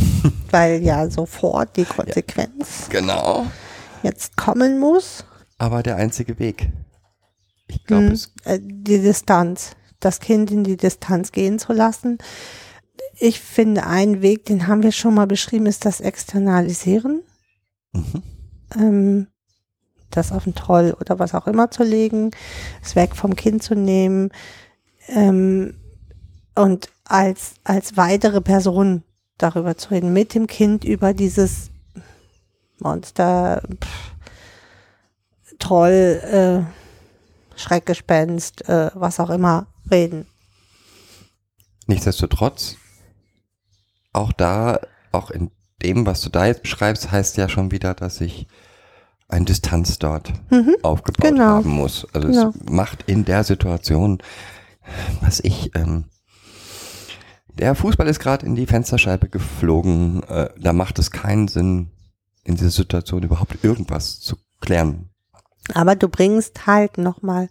[0.51, 3.47] Weil ja sofort die Konsequenz ja, genau.
[4.01, 5.25] jetzt kommen muss.
[5.57, 6.69] Aber der einzige Weg.
[7.67, 8.11] Ich glaube, mhm.
[8.11, 8.33] es.
[8.43, 9.71] Äh, die Distanz.
[9.99, 12.17] Das Kind in die Distanz gehen zu lassen
[13.19, 17.23] ich finde, ein Weg, den haben wir schon mal beschrieben, ist das Externalisieren.
[17.93, 18.23] Mhm.
[18.75, 19.27] Ähm,
[20.09, 22.31] das auf den Troll oder was auch immer zu legen,
[22.83, 24.29] es weg vom Kind zu nehmen
[25.07, 25.75] ähm,
[26.55, 29.03] und als, als weitere Person
[29.37, 31.71] darüber zu reden, mit dem Kind über dieses
[32.79, 34.13] Monster, pff,
[35.59, 40.25] Troll, äh, Schreckgespenst, äh, was auch immer reden.
[41.87, 42.77] Nichtsdestotrotz
[44.11, 44.79] auch da,
[45.11, 48.47] auch in dem, was du da jetzt beschreibst, heißt ja schon wieder, dass ich
[49.27, 51.45] eine Distanz dort mhm, aufgebaut genau.
[51.45, 52.07] haben muss.
[52.13, 52.49] Also genau.
[52.49, 54.19] es macht in der Situation,
[55.21, 56.05] was ich, ähm,
[57.47, 61.91] der Fußball ist gerade in die Fensterscheibe geflogen, äh, da macht es keinen Sinn,
[62.43, 65.09] in dieser Situation überhaupt irgendwas zu klären.
[65.73, 67.49] Aber du bringst halt nochmal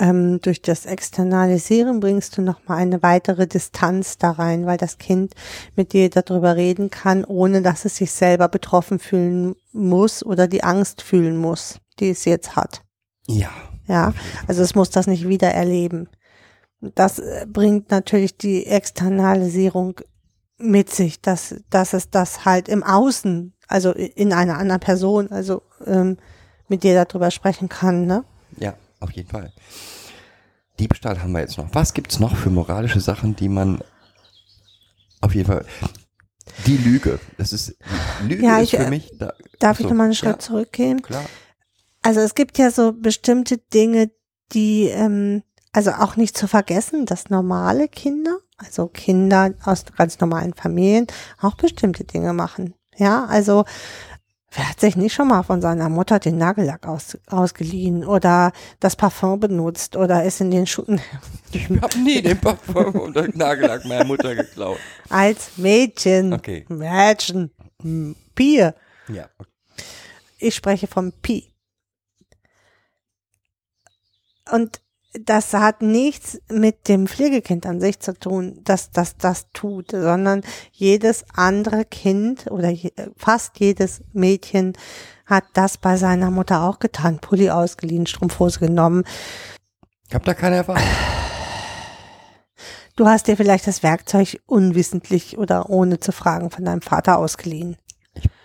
[0.00, 5.34] ähm, durch das Externalisieren bringst du nochmal eine weitere Distanz da rein, weil das Kind
[5.76, 10.64] mit dir darüber reden kann, ohne dass es sich selber betroffen fühlen muss oder die
[10.64, 12.82] Angst fühlen muss, die es jetzt hat.
[13.26, 13.50] Ja.
[13.86, 14.14] Ja,
[14.46, 16.08] also es muss das nicht wieder erleben.
[16.80, 20.00] Das äh, bringt natürlich die Externalisierung
[20.58, 25.62] mit sich, dass, dass es das halt im Außen, also in einer anderen Person, also
[25.86, 26.16] ähm,
[26.68, 28.24] mit dir darüber sprechen kann, ne?
[28.58, 29.52] Ja, auf jeden Fall.
[30.78, 31.68] Diebstahl haben wir jetzt noch.
[31.72, 33.82] Was gibt es noch für moralische Sachen, die man
[35.20, 35.64] auf jeden Fall.
[36.66, 37.20] Die Lüge.
[37.36, 37.76] Das ist
[38.22, 39.10] Lüge ja, ist ich, für mich.
[39.18, 41.02] Da, darf so, ich nochmal einen Schritt ja, zurückgehen?
[41.02, 41.24] Klar.
[42.02, 44.10] Also es gibt ja so bestimmte Dinge,
[44.52, 50.54] die ähm, also auch nicht zu vergessen, dass normale Kinder, also Kinder aus ganz normalen
[50.54, 51.06] Familien,
[51.40, 52.74] auch bestimmte Dinge machen.
[52.96, 53.64] Ja, also
[54.52, 58.96] Wer hat sich nicht schon mal von seiner Mutter den Nagellack aus, ausgeliehen oder das
[58.96, 61.00] Parfum benutzt oder ist in den Schuhen?
[61.52, 64.78] Ich habe nie den Parfum und den Nagellack meiner Mutter geklaut.
[65.08, 66.32] Als Mädchen.
[66.32, 66.64] Okay.
[66.68, 67.50] Mädchen.
[68.36, 68.76] Bier.
[69.08, 69.28] Ja.
[70.38, 71.52] Ich spreche vom Pi.
[74.52, 74.80] Und
[75.12, 80.42] das hat nichts mit dem Pflegekind an sich zu tun, dass das das tut, sondern
[80.72, 82.72] jedes andere Kind oder
[83.16, 84.74] fast jedes Mädchen
[85.26, 87.18] hat das bei seiner Mutter auch getan.
[87.18, 89.04] Pulli ausgeliehen, Strumpfhose genommen.
[90.08, 90.82] Ich habe da keine Erfahrung.
[92.96, 97.76] Du hast dir vielleicht das Werkzeug unwissentlich oder ohne zu fragen von deinem Vater ausgeliehen.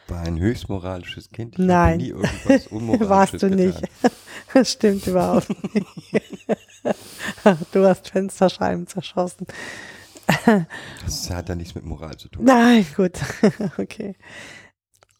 [0.07, 1.57] War ein höchst moralisches Kind.
[1.57, 3.55] Ich Nein, nie irgendwas Unmoralisches warst du getan.
[3.55, 3.81] nicht.
[4.53, 5.87] Das stimmt überhaupt nicht.
[7.71, 9.47] du hast Fensterscheiben zerschossen.
[11.03, 12.45] Das hat ja nichts mit Moral zu tun.
[12.45, 13.13] Nein, gut.
[13.77, 14.15] okay.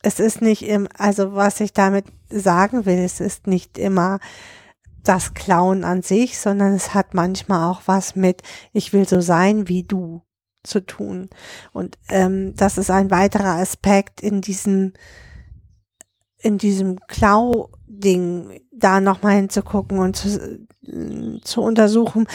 [0.02, 4.20] Es ist nicht im, also was ich damit sagen will, es ist nicht immer
[5.04, 8.42] das Klauen an sich, sondern es hat manchmal auch was mit,
[8.74, 10.22] ich will so sein wie du
[10.66, 11.30] zu tun.
[11.74, 14.94] Und ähm, das ist ein weiterer Aspekt in diesem,
[16.38, 20.60] in diesem Klau-Ding, da nochmal hinzugucken und zu,
[21.44, 22.28] zu untersuchen,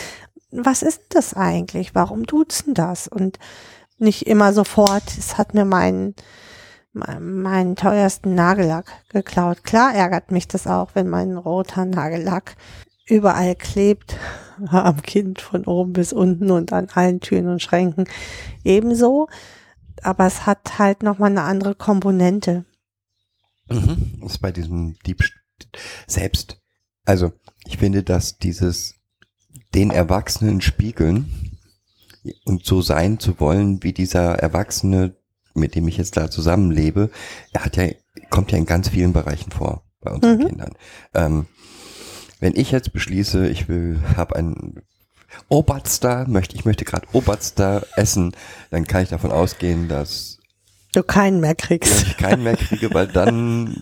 [0.51, 1.95] was ist das eigentlich?
[1.95, 3.07] Warum duzen das?
[3.09, 3.39] Und
[3.99, 6.15] nicht immer sofort, es hat mir meinen,
[6.93, 9.63] meinen teuersten Nagellack geklaut.
[9.63, 12.57] Klar ärgert mich das auch, wenn mein roter Nagellack
[13.11, 14.17] überall klebt,
[14.71, 18.05] am Kind von oben bis unten und an allen Türen und Schränken
[18.65, 19.29] ebenso.
[20.03, 22.65] Aber es hat halt nochmal eine andere Komponente.
[23.69, 24.19] Mhm.
[24.23, 25.39] Das ist bei diesem Diebstahl
[26.07, 26.61] selbst.
[27.05, 27.33] Also,
[27.67, 28.95] ich finde, dass dieses
[29.75, 31.59] den Erwachsenen spiegeln
[32.45, 35.17] und so sein zu wollen, wie dieser Erwachsene,
[35.55, 37.11] mit dem ich jetzt da zusammenlebe,
[37.53, 37.89] er hat ja,
[38.31, 40.47] kommt ja in ganz vielen Bereichen vor bei unseren Mhm.
[40.47, 40.73] Kindern.
[41.15, 41.47] Ähm,
[42.41, 44.83] wenn ich jetzt beschließe, ich will, habe ein
[45.49, 48.33] Oberster, möchte, ich möchte gerade Oberster essen,
[48.71, 50.39] dann kann ich davon ausgehen, dass
[50.93, 52.03] Du keinen mehr kriegst.
[52.03, 53.77] ich keinen mehr kriege, weil dann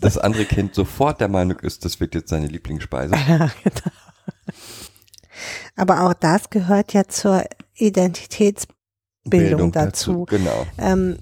[0.00, 3.14] das andere Kind sofort der Meinung ist, das wird jetzt seine Lieblingsspeise.
[3.14, 3.90] Ja, genau.
[5.76, 10.24] Aber auch das gehört ja zur Identitätsbildung dazu.
[10.26, 10.66] Genau.
[10.78, 11.18] Ähm,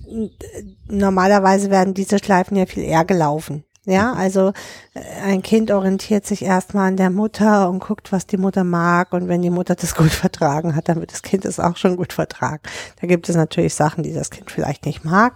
[0.86, 3.64] normalerweise werden diese Schleifen ja viel eher gelaufen.
[3.84, 4.52] Ja, also
[4.94, 9.12] äh, ein Kind orientiert sich erstmal an der Mutter und guckt, was die Mutter mag.
[9.12, 11.96] Und wenn die Mutter das gut vertragen hat, dann wird das Kind es auch schon
[11.96, 12.62] gut vertragen.
[13.00, 15.34] Da gibt es natürlich Sachen, die das Kind vielleicht nicht mag.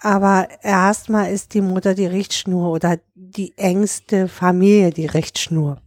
[0.00, 5.78] Aber erstmal ist die Mutter die Richtschnur oder die engste Familie die Richtschnur.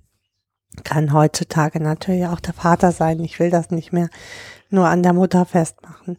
[0.84, 3.19] Kann heutzutage natürlich auch der Vater sein.
[3.21, 4.10] Ich will das nicht mehr
[4.69, 6.17] nur an der Mutter festmachen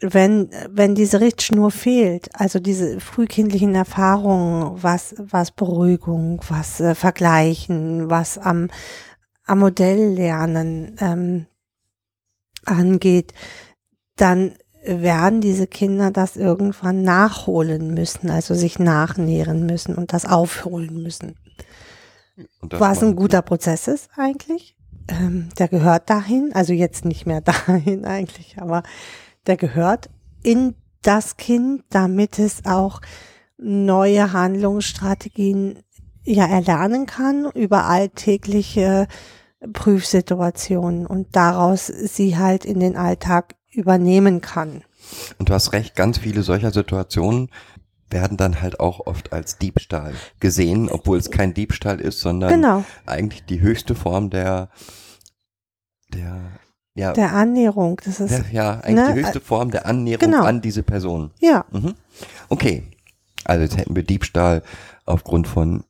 [0.00, 8.08] wenn, wenn diese Richtschnur fehlt, also diese frühkindlichen Erfahrungen, was, was Beruhigung, was äh, Vergleichen,
[8.08, 8.68] was am,
[9.44, 11.46] am Modell lernen ähm,
[12.64, 13.32] angeht,
[14.16, 21.02] dann werden diese Kinder das irgendwann nachholen müssen, also sich nachnähren müssen und das aufholen
[21.02, 21.34] müssen.
[22.62, 24.76] Das Was ein guter Prozess ist eigentlich.
[25.08, 28.84] Ähm, der gehört dahin, also jetzt nicht mehr dahin eigentlich, aber
[29.48, 30.10] der gehört
[30.42, 33.00] in das Kind, damit es auch
[33.56, 35.80] neue Handlungsstrategien
[36.24, 39.08] ja erlernen kann über alltägliche
[39.72, 44.84] Prüfsituationen und daraus sie halt in den Alltag übernehmen kann.
[45.38, 47.50] Und du hast recht, ganz viele solcher Situationen
[48.10, 52.84] werden dann halt auch oft als Diebstahl gesehen, obwohl es kein Diebstahl ist, sondern Genau,
[53.06, 54.70] eigentlich die höchste Form der,
[56.14, 56.40] der,
[56.98, 60.44] ja, der Annäherung, das ist, der, ja, eigentlich ne, die höchste Form der Annäherung genau.
[60.44, 61.30] an diese Person.
[61.40, 61.94] ja, Mhm.
[62.48, 62.84] Okay.
[63.44, 64.62] Also jetzt hätten wir Diebstahl
[65.06, 65.84] aufgrund von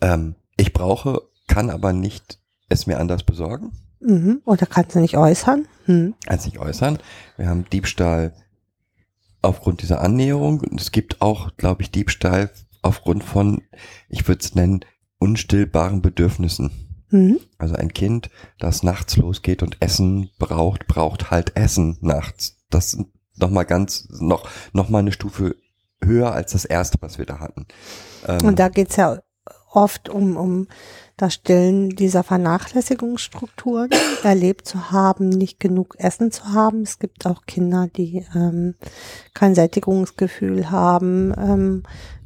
[0.00, 4.42] ähm, ich brauche, kann aber nicht es mir anders besorgen, mhm.
[4.44, 5.66] oder kannst du nicht äußern?
[5.86, 6.14] Hm.
[6.26, 6.98] als nicht äußern.
[7.36, 8.32] Wir haben Diebstahl
[9.42, 12.50] aufgrund dieser Annäherung und es gibt auch, glaube ich, Diebstahl
[12.82, 13.62] aufgrund von,
[14.08, 14.80] ich würde es nennen,
[15.18, 16.83] unstillbaren Bedürfnissen.
[17.14, 17.38] Mhm.
[17.58, 22.56] Also ein Kind, das nachts losgeht und Essen braucht, braucht halt Essen nachts.
[22.70, 25.54] Das sind noch mal ganz, noch, noch mal eine Stufe
[26.02, 27.66] höher als das erste, was wir da hatten.
[28.26, 29.20] Ähm, Und da geht's ja
[29.70, 30.66] oft um, um
[31.16, 33.90] das Stillen dieser Vernachlässigungsstrukturen,
[34.24, 36.82] erlebt zu haben, nicht genug Essen zu haben.
[36.82, 38.74] Es gibt auch Kinder, die ähm,
[39.34, 41.82] kein Sättigungsgefühl haben, ähm,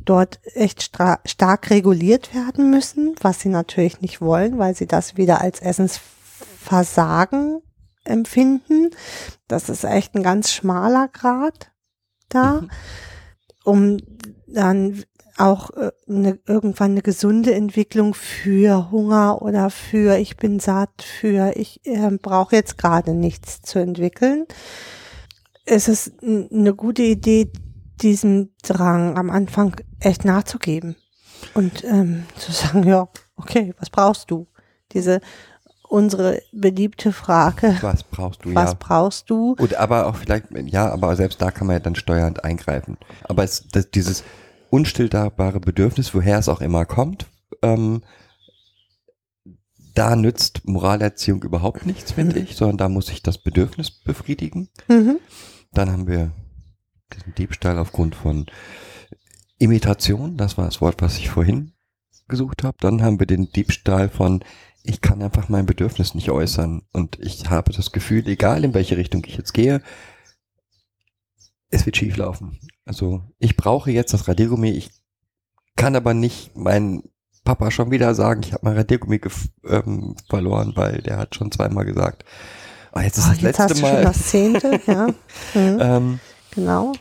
[0.09, 5.41] dort echt stark reguliert werden müssen, was sie natürlich nicht wollen, weil sie das wieder
[5.41, 7.61] als Essensversagen
[8.05, 8.91] empfinden.
[9.49, 11.71] Das ist echt ein ganz schmaler Grad
[12.29, 12.71] da, Mhm.
[13.65, 13.97] um
[14.47, 15.05] dann
[15.37, 21.57] auch äh, eine, irgendwann eine gesunde Entwicklung für Hunger oder für ich bin satt, für
[21.57, 24.47] ich äh, brauche jetzt gerade nichts zu entwickeln.
[25.65, 27.53] Es ist eine gute Idee,
[28.03, 30.97] diesem Drang am Anfang echt nachzugeben
[31.55, 34.47] und ähm, zu sagen, ja, okay, was brauchst du?
[34.93, 35.21] Diese
[35.89, 38.77] unsere beliebte Frage, was brauchst du, was ja.
[38.79, 39.57] brauchst du?
[39.57, 42.99] Gut, aber auch vielleicht, ja, aber selbst da kann man ja dann steuernd eingreifen.
[43.25, 44.23] Aber es, das, dieses
[44.71, 47.27] unstillbare Bedürfnis, woher es auch immer kommt,
[47.63, 48.03] ähm,
[49.95, 54.69] da nützt Moralerziehung überhaupt nichts, finde ich, sondern da muss ich das Bedürfnis befriedigen.
[54.87, 55.19] Mhm.
[55.73, 56.31] Dann haben wir
[57.37, 58.47] Diebstahl aufgrund von
[59.59, 61.73] Imitation, das war das Wort, was ich vorhin
[62.29, 62.77] gesucht habe.
[62.81, 64.45] Dann haben wir den Diebstahl von
[64.83, 66.83] ich kann einfach mein Bedürfnis nicht äußern.
[66.93, 69.83] Und ich habe das Gefühl, egal in welche Richtung ich jetzt gehe,
[71.71, 72.59] es wird schief laufen.
[72.87, 74.91] Also ich brauche jetzt das Radiergummi, ich
[75.77, 77.03] kann aber nicht meinen
[77.45, 79.21] Papa schon wieder sagen, ich habe mein Radiergummi
[79.65, 82.25] ähm, verloren, weil der hat schon zweimal gesagt,
[82.95, 84.03] oh, jetzt ist Oh, das jetzt letzte hast du schon Mal.
[84.03, 85.07] das zehnte, ja.
[85.55, 86.21] Mhm, ähm,
[86.59, 86.93] genau.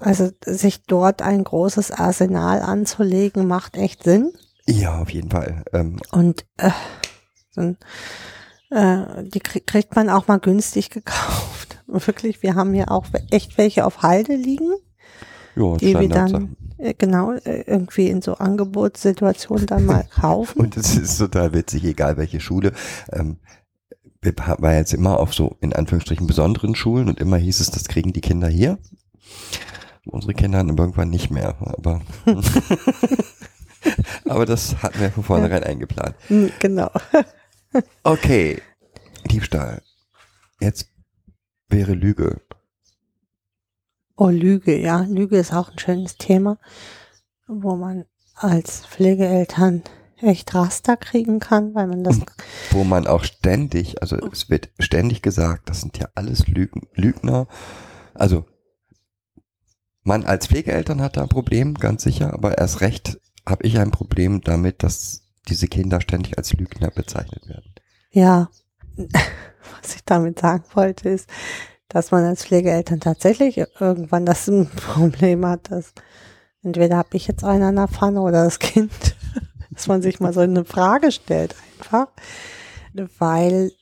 [0.00, 4.32] Also sich dort ein großes Arsenal anzulegen, macht echt Sinn.
[4.66, 5.64] ja, auf jeden Fall.
[5.72, 6.70] Ähm, Und äh,
[7.54, 7.78] dann,
[8.70, 11.82] äh, die krieg, kriegt man auch mal günstig gekauft.
[11.86, 14.70] Wirklich, wir haben hier auch echt welche auf Halde liegen,
[15.56, 20.60] ja, die wir dann äh, genau äh, irgendwie in so Angebotssituationen dann mal kaufen.
[20.60, 22.72] Und es ist total witzig, egal welche Schule.
[23.12, 23.38] Ähm,
[24.22, 27.88] wir waren jetzt immer auf so, in Anführungsstrichen, besonderen Schulen und immer hieß es, das
[27.88, 28.78] kriegen die Kinder hier.
[30.04, 32.00] Unsere Kinder dann irgendwann nicht mehr, aber,
[34.24, 36.14] aber das hatten wir von vornherein eingeplant.
[36.28, 36.90] Hm, genau.
[38.02, 38.60] Okay,
[39.30, 39.80] Diebstahl.
[40.60, 40.90] Jetzt
[41.68, 42.40] wäre Lüge.
[44.16, 45.02] Oh, Lüge, ja.
[45.08, 46.58] Lüge ist auch ein schönes Thema,
[47.46, 49.84] wo man als Pflegeeltern
[50.22, 52.20] echt Raster kriegen kann, weil man das
[52.70, 57.46] wo man auch ständig, also es wird ständig gesagt, das sind ja alles Lügen, Lügner.
[58.14, 58.44] Also
[60.02, 63.90] man als Pflegeeltern hat da ein Problem, ganz sicher, aber erst recht habe ich ein
[63.90, 67.74] Problem damit, dass diese Kinder ständig als Lügner bezeichnet werden.
[68.10, 68.48] Ja,
[68.96, 71.28] was ich damit sagen wollte, ist,
[71.88, 75.92] dass man als Pflegeeltern tatsächlich irgendwann das Problem hat, dass
[76.62, 79.16] entweder habe ich jetzt einen an der Pfanne oder das Kind,
[79.70, 82.08] dass man sich mal so eine Frage stellt einfach,
[83.18, 83.72] weil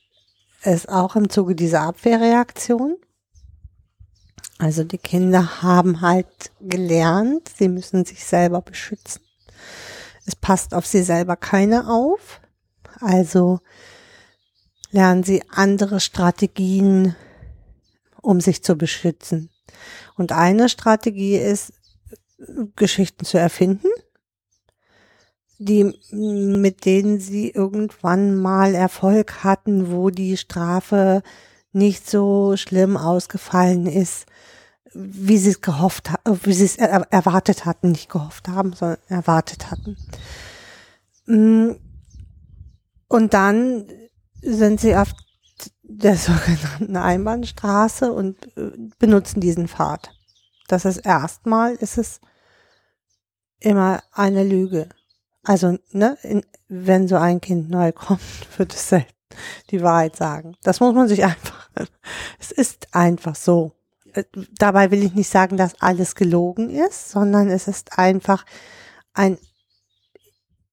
[0.61, 2.97] es auch im Zuge dieser Abwehrreaktion,
[4.59, 9.21] also die Kinder haben halt gelernt, sie müssen sich selber beschützen.
[10.25, 12.41] Es passt auf sie selber keiner auf.
[12.99, 13.61] Also
[14.91, 17.15] lernen sie andere Strategien,
[18.21, 19.49] um sich zu beschützen.
[20.17, 21.71] Und eine Strategie ist,
[22.75, 23.87] Geschichten zu erfinden,
[25.59, 31.21] die, mit denen sie irgendwann mal Erfolg hatten, wo die Strafe
[31.73, 34.25] nicht so schlimm ausgefallen ist,
[34.93, 36.11] wie sie es gehofft,
[36.43, 39.97] wie sie es er erwartet hatten, nicht gehofft haben, sondern erwartet hatten.
[41.25, 41.75] Mm.
[43.07, 43.85] Und dann
[44.41, 45.13] sind sie auf
[45.83, 50.11] der sogenannten Einbahnstraße und äh, benutzen diesen Pfad.
[50.67, 52.21] Das ist erstmal, ist es
[53.59, 54.89] immer eine Lüge.
[55.43, 58.21] Also, ne, in, wenn so ein Kind neu kommt,
[58.57, 59.13] wird es selten
[59.69, 60.55] die Wahrheit sagen.
[60.63, 61.69] Das muss man sich einfach,
[62.39, 63.73] es ist einfach so.
[64.13, 64.23] Äh,
[64.57, 68.45] Dabei will ich nicht sagen, dass alles gelogen ist, sondern es ist einfach
[69.13, 69.37] ein,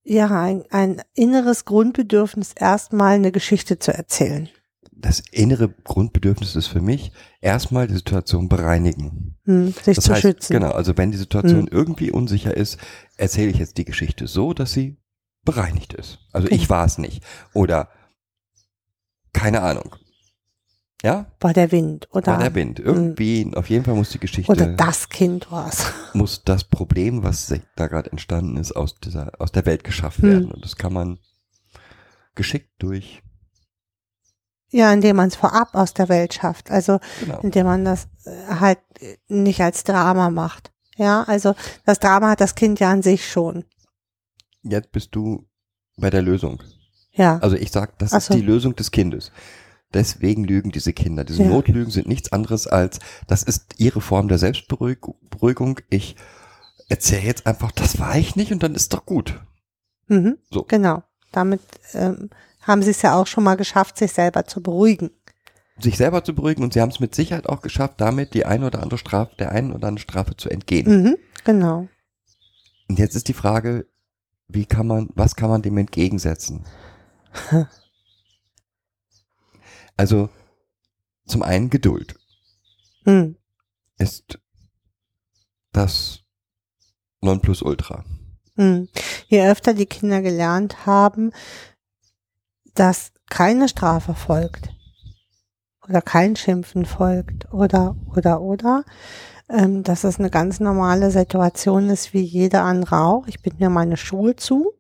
[0.05, 4.49] ja, ein, ein inneres Grundbedürfnis, erstmal eine Geschichte zu erzählen.
[4.99, 9.37] Das innere Grundbedürfnis ist für mich erstmal die Situation bereinigen.
[9.45, 10.53] Hm, sich Das zu heißt, schützen.
[10.55, 11.69] genau, also wenn die Situation Mhm.
[11.71, 12.79] irgendwie unsicher ist,
[13.17, 14.97] erzähle ich jetzt die Geschichte so, dass sie
[15.45, 16.19] bereinigt ist.
[16.33, 17.23] Also ich war es nicht.
[17.53, 17.89] Oder
[19.33, 19.97] keine Ahnung.
[21.03, 22.81] Ja, War der Wind oder, war der Wind.
[22.81, 25.93] Irgendwie, auf jeden Fall muss die Geschichte, oder das Kind war's.
[26.15, 30.27] muss das Problem, was da gerade entstanden ist, aus dieser, aus der Welt geschafft Mhm.
[30.29, 30.51] werden.
[30.53, 31.19] Und das kann man
[32.35, 33.23] geschickt durch,
[34.77, 36.71] Ja, indem man es vorab aus der Welt schafft.
[36.71, 37.41] Also genau.
[37.41, 38.79] indem man das äh, halt
[39.29, 40.71] nicht als Drama macht.
[40.97, 41.55] Ja, also
[41.87, 43.65] das Drama hat das Kind ja an sich schon.
[44.63, 45.47] Jetzt bist du
[45.97, 46.63] bei der Lösung.
[47.13, 47.39] Ja.
[47.39, 48.35] Also ich sag, das Ach ist so.
[48.35, 49.33] die Lösung des Kindes.
[49.95, 51.25] Deswegen lügen diese Kinder.
[51.25, 51.49] Diese Ja.
[51.49, 55.81] Notlügen sind nichts anderes als, das ist ihre Form der Selbstberuhigung.
[55.89, 56.17] Ich
[56.91, 59.41] erzähle jetzt einfach, das war ich nicht und dann ist doch gut.
[60.09, 60.65] Mhm, So.
[60.65, 61.03] Genau.
[61.33, 61.61] Damit
[61.95, 62.29] ähm,
[62.67, 65.11] haben sie es ja auch schon mal geschafft, sich selber zu beruhigen.
[65.79, 68.67] Sich selber zu beruhigen und sie haben es mit Sicherheit auch geschafft, damit die eine
[68.67, 71.03] oder andere Strafe, der einen oder anderen Strafe zu entgehen.
[71.03, 71.89] Mhm, genau.
[72.89, 73.87] Und jetzt ist die Frage,
[74.49, 76.65] wie kann man, was kann man dem entgegensetzen?
[79.99, 80.29] Also,
[81.27, 82.17] zum einen Geduld
[83.05, 83.37] Hm.
[83.97, 84.39] ist
[85.73, 86.21] das
[87.23, 88.05] Nonplusultra.
[88.57, 88.89] Hm.
[89.29, 91.33] Je öfter die Kinder gelernt haben,
[92.77, 94.71] dass keine Strafe folgt
[95.89, 98.85] oder kein Schimpfen folgt oder oder oder,
[99.49, 103.27] ähm, dass es eine ganz normale Situation ist wie jeder andere auch.
[103.27, 104.73] Ich bin mir meine Schuhe zu.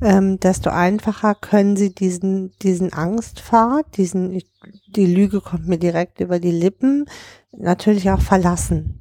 [0.00, 4.40] Ähm, desto einfacher können sie diesen diesen Angstpfad, diesen
[4.86, 7.06] die Lüge kommt mir direkt über die Lippen,
[7.50, 9.00] natürlich auch verlassen.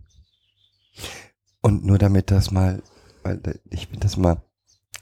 [1.62, 2.82] Und nur damit das mal,
[3.24, 4.42] weil ich finde das mal,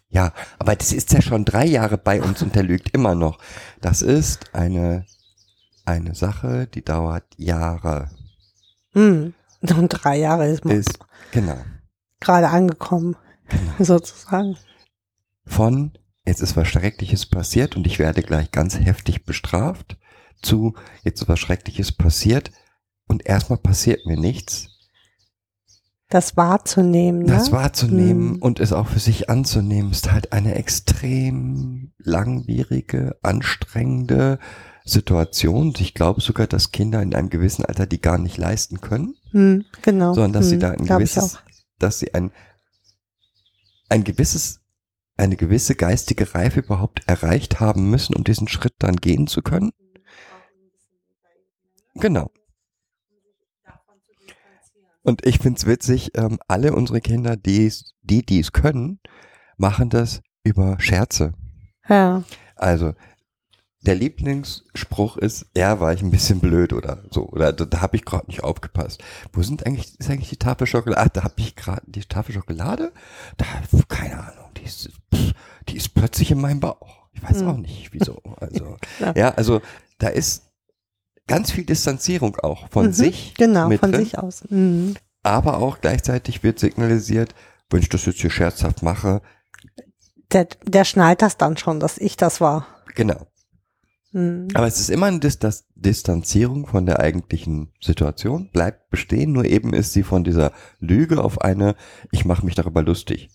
[0.10, 3.40] Ja, aber das ist ja schon drei Jahre bei uns und der lügt immer noch.
[3.82, 5.06] Das ist eine,
[5.86, 8.10] eine Sache, die dauert Jahre.
[8.94, 9.34] Hm.
[9.62, 11.00] Und drei Jahre ist man Ist,
[11.32, 11.58] genau.
[12.20, 13.16] gerade angekommen,
[13.50, 13.72] genau.
[13.80, 14.58] sozusagen.
[15.46, 19.98] Von, jetzt ist was Schreckliches passiert und ich werde gleich ganz heftig bestraft,
[20.42, 22.52] zu, jetzt ist was Schreckliches passiert
[23.08, 24.70] und erstmal passiert mir nichts.
[26.16, 27.58] Das wahrzunehmen, Das ne?
[27.58, 28.42] wahrzunehmen Hm.
[28.42, 34.40] und es auch für sich anzunehmen, ist halt eine extrem langwierige, anstrengende
[34.86, 35.74] Situation.
[35.78, 39.66] Ich glaube sogar, dass Kinder in einem gewissen Alter die gar nicht leisten können, Hm,
[39.82, 40.14] genau.
[40.14, 41.42] sondern dass sie Hm, da ein gewisses, auch.
[41.80, 42.32] dass sie ein,
[43.90, 44.62] ein gewisses,
[45.18, 49.72] eine gewisse geistige Reife überhaupt erreicht haben müssen, um diesen Schritt dann gehen zu können.
[51.96, 52.32] Genau.
[55.06, 59.00] Und ich find's witzig, ähm, alle unsere Kinder, die's, die, die es können,
[59.58, 61.34] machen das über Scherze.
[61.88, 62.24] Ja.
[62.56, 62.94] Also,
[63.82, 67.30] der Lieblingsspruch ist, ja, war ich ein bisschen blöd oder so.
[67.30, 69.04] Oder da, da habe ich gerade nicht aufgepasst.
[69.32, 71.02] Wo sind eigentlich, ist eigentlich die Tafel Schokolade?
[71.02, 72.92] Ah, da habe ich gerade die Tafel Schokolade?
[73.38, 73.46] Da,
[73.88, 75.34] keine Ahnung, die ist, pff,
[75.70, 77.06] die ist plötzlich in meinem Bauch.
[77.14, 77.48] Ich weiß Hm.
[77.48, 78.22] auch nicht, wieso.
[78.38, 79.14] Also, Ja.
[79.16, 79.62] ja, also
[80.00, 80.50] da ist
[81.28, 83.34] ganz viel Distanzierung auch von Mhm, sich.
[83.38, 84.04] Genau, von drin.
[84.04, 84.44] sich aus.
[84.50, 84.96] Mhm.
[85.24, 87.34] Aber auch gleichzeitig wird signalisiert,
[87.70, 89.22] wenn ich das jetzt hier scherzhaft mache,
[90.32, 92.68] Der, der schnallt das dann schon, dass ich das war.
[92.96, 93.28] genau.
[94.12, 94.48] Mhm.
[94.54, 99.46] Aber es ist immer eine Dis das Distanzierung von der eigentlichen Situation, bleibt bestehen, nur
[99.46, 101.76] eben ist sie von dieser Lüge auf eine,
[102.12, 103.30] ich mache mich darüber lustig,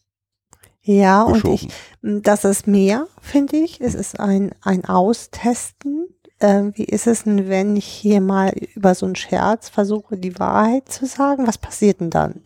[0.80, 2.22] Ja, und ich, geschoben.
[2.22, 3.80] das ist mehr, finde ich.
[3.82, 6.09] Es ist ein, ein Austesten.
[6.40, 10.38] Ähm, wie ist es denn, wenn ich hier mal über so einen Scherz versuche, die
[10.38, 11.46] Wahrheit zu sagen?
[11.46, 12.40] Was passiert denn dann?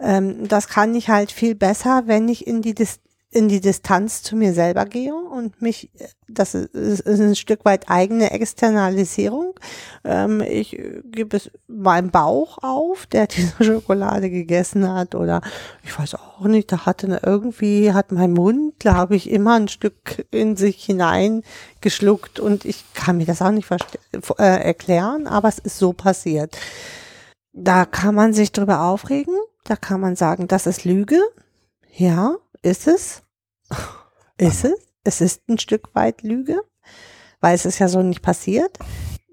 [0.00, 3.00] Ähm, das kann ich halt viel besser, wenn ich in die Dis
[3.32, 5.90] in die Distanz zu mir selber gehe und mich,
[6.28, 9.54] das ist, ist ein Stück weit eigene Externalisierung.
[10.04, 15.40] Ähm, ich gebe es meinem Bauch auf, der diese Schokolade gegessen hat oder
[15.82, 20.26] ich weiß auch nicht, da hatte irgendwie, hat mein Mund, glaube ich, immer ein Stück
[20.30, 21.42] in sich hinein
[21.80, 26.58] geschluckt und ich kann mir das auch nicht äh, erklären, aber es ist so passiert.
[27.54, 31.18] Da kann man sich drüber aufregen, da kann man sagen, das ist Lüge.
[31.94, 33.22] Ja, ist es.
[34.38, 34.74] Ist es.
[35.04, 36.60] Es ist ein Stück weit Lüge,
[37.40, 38.78] weil es ist ja so nicht passiert.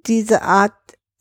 [0.07, 0.73] Diese Art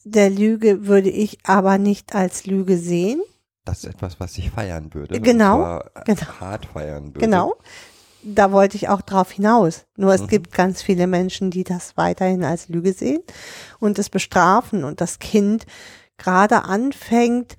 [0.04, 3.20] der Lüge würde ich aber nicht als Lüge sehen.
[3.64, 5.20] Das ist etwas, was ich feiern würde.
[5.20, 6.20] Genau, genau.
[6.40, 7.20] hart feiern würde.
[7.20, 7.54] Genau.
[8.22, 9.84] Da wollte ich auch drauf hinaus.
[9.96, 10.26] Nur es Mhm.
[10.28, 13.20] gibt ganz viele Menschen, die das weiterhin als Lüge sehen
[13.80, 15.66] und es bestrafen und das Kind
[16.16, 17.56] gerade anfängt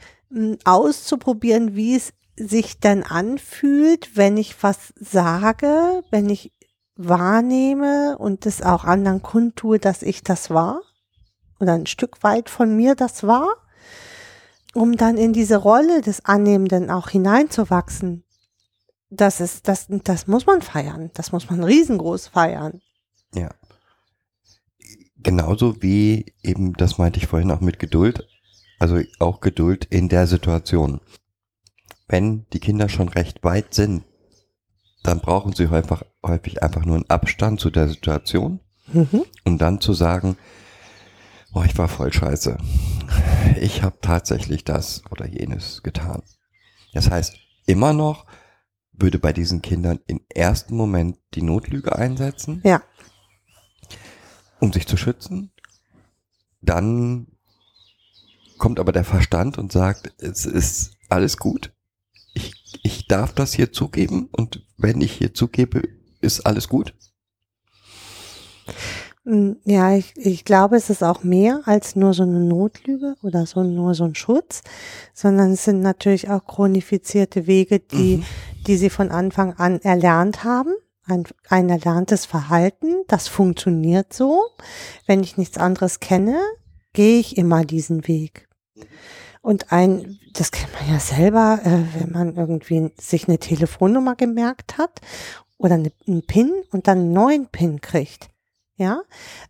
[0.65, 6.53] auszuprobieren, wie es sich dann anfühlt, wenn ich was sage, wenn ich
[6.95, 10.81] wahrnehme und es auch anderen kundtue, dass ich das war
[11.59, 13.47] oder ein Stück weit von mir das war,
[14.73, 18.23] um dann in diese Rolle des Annehmenden auch hineinzuwachsen.
[19.09, 21.09] Das ist, das, das muss man feiern.
[21.15, 22.81] Das muss man riesengroß feiern.
[23.33, 23.49] Ja.
[25.17, 28.27] Genauso wie eben, das meinte ich vorhin auch mit Geduld,
[28.77, 31.01] also auch Geduld in der Situation.
[32.09, 34.03] Wenn die Kinder schon recht weit sind,
[35.03, 38.59] dann brauchen sie häufig, häufig einfach nur einen Abstand zu der Situation,
[38.91, 39.23] Mhm.
[39.45, 40.35] um dann zu sagen,
[41.53, 42.57] oh, ich war voll scheiße.
[43.61, 46.23] Ich habe tatsächlich das oder jenes getan.
[46.93, 47.35] Das heißt,
[47.67, 48.25] immer noch
[48.91, 52.81] würde bei diesen Kindern im ersten Moment die Notlüge einsetzen, Ja.
[54.59, 55.51] um sich zu schützen.
[56.61, 57.27] Dann
[58.57, 61.71] kommt aber der Verstand und sagt, es ist alles gut.
[62.83, 65.83] Ich, darf das hier zugeben und wenn ich hier zugebe,
[66.21, 66.93] ist alles gut.
[69.23, 73.45] Mm, Ja, ich, ich glaube, es ist auch mehr als nur so eine Notlüge oder
[73.45, 74.61] so nur so ein Schutz,
[75.13, 78.25] sondern es sind natürlich auch chronifizierte Wege, die, Mhm.
[78.67, 80.73] die sie von Anfang an erlernt haben.
[81.05, 84.41] Ein, ein erlerntes Verhalten, das funktioniert so.
[85.07, 86.39] Wenn ich nichts anderes kenne,
[86.93, 88.47] gehe ich immer diesen Weg.
[89.41, 94.77] Und ein, das kennt man ja selber, äh, wenn man irgendwie sich eine Telefonnummer gemerkt
[94.77, 95.01] hat
[95.57, 98.29] oder eine, einen PIN und dann einen neuen PIN kriegt,
[98.75, 99.01] ja,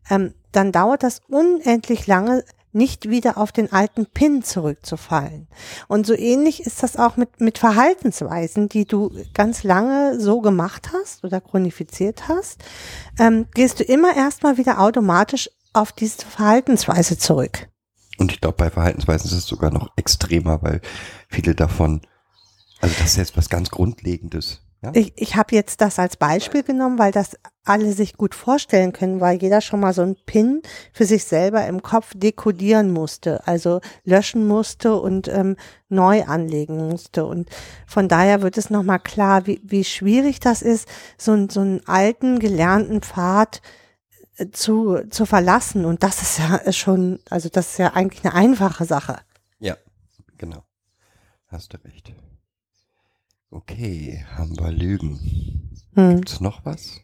[0.10, 5.48] ähm, dann dauert das unendlich lange, nicht wieder auf den alten PIN zurückzufallen.
[5.88, 10.92] Und so ähnlich ist das auch mit, mit Verhaltensweisen, die du ganz lange so gemacht
[10.94, 12.64] hast oder chronifiziert hast,
[13.18, 17.69] ähm, gehst du immer erstmal wieder automatisch auf diese Verhaltensweise zurück.
[18.20, 20.82] Und ich glaube, bei Verhaltensweisen ist es sogar noch extremer, weil
[21.30, 22.02] viele davon,
[22.82, 24.62] also das ist jetzt was ganz Grundlegendes.
[24.82, 24.92] Ja?
[24.94, 29.22] Ich, ich habe jetzt das als Beispiel genommen, weil das alle sich gut vorstellen können,
[29.22, 30.62] weil jeder schon mal so einen Pin
[30.92, 35.56] für sich selber im Kopf dekodieren musste, also löschen musste und ähm,
[35.88, 37.26] neu anlegen musste.
[37.26, 37.50] Und
[37.88, 42.40] von daher wird es nochmal klar, wie, wie schwierig das ist, so, so einen alten,
[42.40, 43.62] gelernten Pfad
[44.52, 45.86] zu, zu verlassen.
[45.86, 49.20] Und das ist ja schon, also das ist ja eigentlich eine einfache Sache.
[49.60, 49.76] Ja,
[50.38, 50.64] genau.
[51.48, 52.14] Hast du recht.
[53.52, 55.72] Okay, haben wir Lügen.
[55.96, 56.18] Hm.
[56.18, 57.02] Gibt's noch was?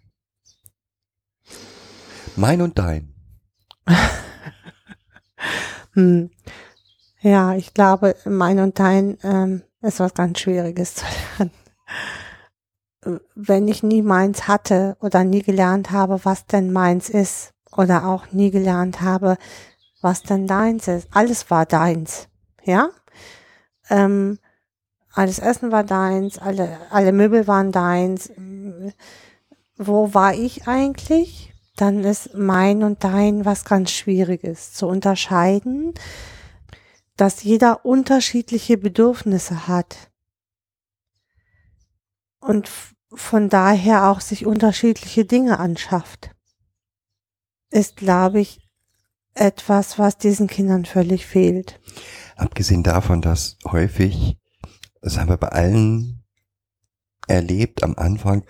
[2.35, 3.13] Mein und dein.
[5.93, 6.29] Hm.
[7.21, 11.05] Ja, ich glaube, mein und dein ähm, ist was ganz Schwieriges zu
[11.37, 11.51] lernen.
[13.35, 18.31] Wenn ich nie meins hatte oder nie gelernt habe, was denn meins ist, oder auch
[18.31, 19.37] nie gelernt habe,
[20.01, 21.07] was denn deins ist.
[21.11, 22.27] Alles war deins,
[22.63, 22.89] ja?
[23.89, 24.39] Ähm,
[25.13, 28.31] alles Essen war deins, alle, alle Möbel waren deins.
[29.77, 31.53] Wo war ich eigentlich?
[31.77, 35.93] Dann ist mein und dein was ganz Schwieriges zu unterscheiden,
[37.17, 40.11] dass jeder unterschiedliche Bedürfnisse hat
[42.39, 42.69] und
[43.13, 46.31] von daher auch sich unterschiedliche Dinge anschafft,
[47.71, 48.61] ist, glaube ich,
[49.33, 51.79] etwas, was diesen Kindern völlig fehlt.
[52.37, 54.37] Abgesehen davon, dass häufig,
[55.01, 56.23] das haben wir bei allen
[57.27, 58.45] erlebt am Anfang,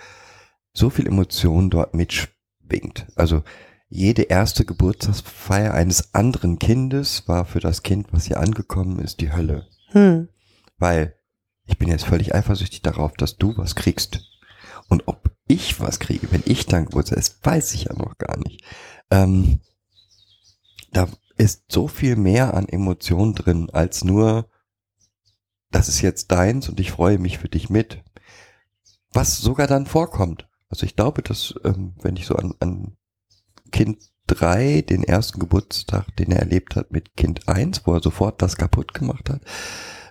[0.74, 3.08] so viel Emotion dort mitschwingt.
[3.16, 3.43] Also
[3.88, 9.32] jede erste Geburtstagsfeier eines anderen Kindes war für das Kind, was hier angekommen ist, die
[9.32, 9.68] Hölle.
[9.91, 10.28] Hm.
[10.78, 11.16] Weil
[11.66, 14.35] ich bin jetzt völlig eifersüchtig darauf, dass du was kriegst.
[14.90, 18.38] Und ob ich was kriege, wenn ich dann Geburtstag ist, weiß ich ja noch gar
[18.38, 18.64] nicht.
[19.12, 19.62] Ähm,
[20.92, 21.08] da
[21.38, 24.50] ist so viel mehr an Emotionen drin, als nur,
[25.72, 28.04] das ist jetzt deins und ich freue mich für dich mit.
[29.12, 30.48] Was sogar dann vorkommt.
[30.70, 32.98] Also ich glaube, dass, ähm, wenn ich so an, an
[33.72, 38.42] Kind drei den ersten Geburtstag, den er erlebt hat mit Kind eins, wo er sofort
[38.42, 39.42] das kaputt gemacht hat,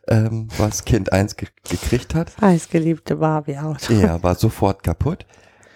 [0.09, 3.95] ähm, was Kind eins ge gekriegt hat, Heißgeliebte Barbie-Auto.
[3.95, 5.27] er war sofort kaputt.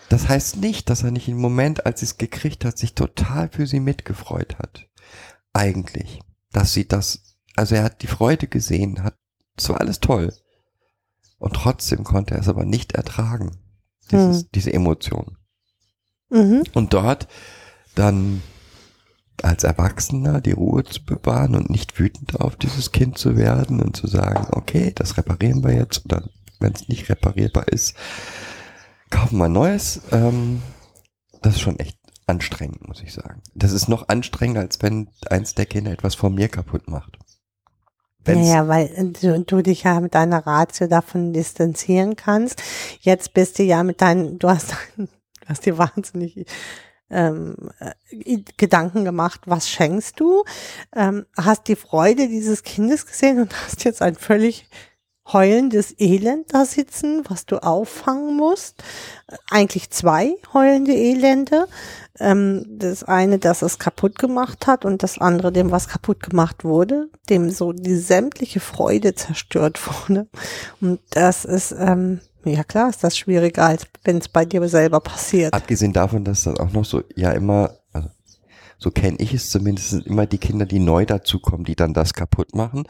[0.09, 3.49] Das heißt nicht, dass er nicht im Moment, als sie es gekriegt hat, sich total
[3.51, 4.87] für sie mitgefreut hat.
[5.53, 6.21] Eigentlich.
[6.53, 9.17] Dass sie das, also er hat die Freude gesehen, hat,
[9.57, 10.33] es war alles toll.
[11.39, 13.59] Und trotzdem konnte er es aber nicht ertragen.
[14.11, 14.49] Dieses, Hm.
[14.55, 15.37] Diese Emotion.
[16.31, 16.65] Mhm.
[16.75, 17.29] Und dort
[17.95, 18.43] dann
[19.43, 23.97] als Erwachsener die Ruhe zu bewahren und nicht wütend auf dieses Kind zu werden und
[23.97, 26.29] zu sagen, okay, das reparieren wir jetzt oder
[26.61, 27.95] wenn es nicht reparierbar ist,
[29.11, 30.01] kaufen wir ein neues.
[30.11, 30.63] Ähm,
[31.41, 33.43] das ist schon echt anstrengend, muss ich sagen.
[33.55, 37.19] Das ist noch anstrengender, als wenn eins der Kinder etwas von mir kaputt macht.
[38.25, 42.63] Wenn's, Naja, weil äh, du, du dich ja mit deiner Ratio davon distanzieren kannst.
[43.01, 45.07] Jetzt bist du ja mit deinen, du hast, du
[45.47, 46.45] hast dir wahnsinnig
[47.11, 50.45] ähm, äh, Gedanken gemacht, was schenkst du,
[50.95, 54.69] ähm, hast die Freude dieses Kindes gesehen und hast jetzt ein völlig
[55.33, 58.83] heulendes Elend da sitzen, was du auffangen musst.
[59.51, 61.69] Eigentlich zwei heulende Elende.
[62.19, 66.65] Ähm, das eine, das es kaputt gemacht hat und das andere, dem was kaputt gemacht
[66.65, 70.29] wurde, dem so die sämtliche Freude zerstört wurde.
[70.81, 75.01] Und das ist, ähm, ja klar, ist das schwieriger, als wenn es bei dir selber
[75.01, 75.53] passiert.
[75.53, 78.09] Abgesehen davon, dass dann auch noch so, ja immer, also
[78.79, 82.15] so kenne ich es zumindest, sind immer die Kinder, die neu dazukommen, die dann das
[82.15, 82.85] kaputt machen.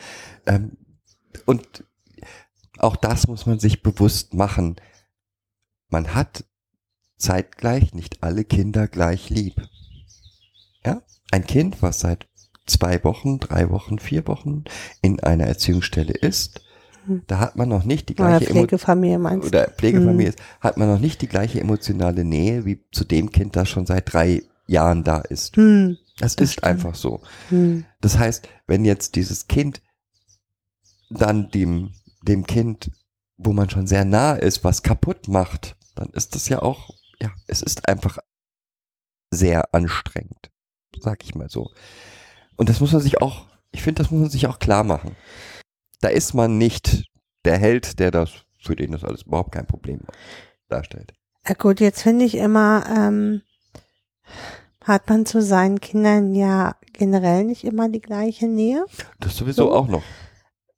[0.46, 0.76] Ähm,
[1.46, 1.84] und
[2.78, 4.76] auch das muss man sich bewusst machen.
[5.88, 6.44] Man hat
[7.16, 9.60] zeitgleich nicht alle Kinder gleich lieb.
[10.84, 11.02] Ja?
[11.30, 12.28] Ein Kind, was seit
[12.66, 14.64] zwei Wochen, drei Wochen, vier Wochen
[15.02, 16.60] in einer Erziehungsstelle ist.
[17.26, 19.48] Da hat man noch nicht die Oder gleiche Emo- Pflegefamilie meinst du?
[19.48, 20.34] oder Pflegefamilie Hm.
[20.34, 23.86] ist, hat man noch nicht die gleiche emotionale Nähe wie zu dem Kind, das schon
[23.86, 25.56] seit drei Jahren da ist.
[25.56, 26.64] Hm, Das, das ist stimmt.
[26.66, 27.20] einfach so.
[27.48, 29.80] hm, Das heißt, wenn jetzt dieses Kind
[31.10, 31.92] dann dem,
[32.22, 32.90] dem Kind,
[33.36, 36.90] wo man schon sehr nah ist, was kaputt macht, dann ist das ja auch,
[37.20, 38.18] ja, es ist einfach
[39.30, 40.50] sehr anstrengend,
[41.00, 41.70] sag ich mal so.
[42.56, 45.16] Und das muss man sich auch, ich finde, das muss man sich auch klar machen.
[46.00, 47.04] Da ist man nicht
[47.44, 50.00] der Held, der das, für den das alles überhaupt kein Problem
[50.68, 51.12] darstellt.
[51.46, 53.42] Ja, gut, jetzt finde ich immer, ähm,
[54.84, 58.84] hat man zu seinen Kindern ja generell nicht immer die gleiche Nähe.
[59.20, 59.72] Das sowieso So.
[59.72, 60.02] auch noch.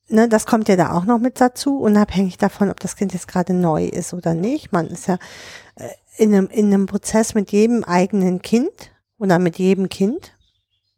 [0.08, 3.28] Ne, das kommt ja da auch noch mit dazu, unabhängig davon, ob das Kind jetzt
[3.28, 4.72] gerade neu ist oder nicht.
[4.72, 5.18] Man ist ja
[5.76, 10.36] äh, in einem, in einem Prozess mit jedem eigenen Kind oder mit jedem Kind.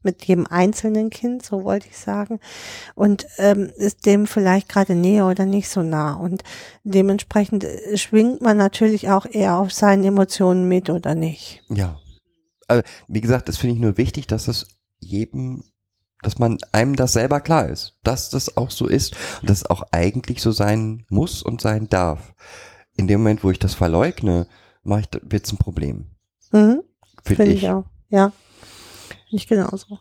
[0.04, 2.40] Mit jedem einzelnen Kind, so wollte ich sagen,
[2.94, 6.14] und ähm, ist dem vielleicht gerade näher oder nicht so nah.
[6.14, 6.42] Und
[6.84, 11.62] dementsprechend äh, schwingt man natürlich auch eher auf seinen Emotionen mit oder nicht.
[11.68, 11.98] Ja.
[12.68, 14.66] Also, wie gesagt, das finde ich nur wichtig, dass es
[14.98, 15.64] jedem,
[16.22, 19.66] dass man einem das selber klar ist, dass das auch so ist und dass es
[19.66, 22.34] auch eigentlich so sein muss und sein darf.
[22.96, 24.46] In dem Moment, wo ich das verleugne,
[24.82, 26.06] mache ich, wird's ein Problem.
[26.52, 26.82] Mhm.
[27.22, 27.62] Finde Finde ich.
[27.62, 27.84] ich auch.
[28.08, 28.32] Ja.
[29.32, 29.98] Nicht genauso.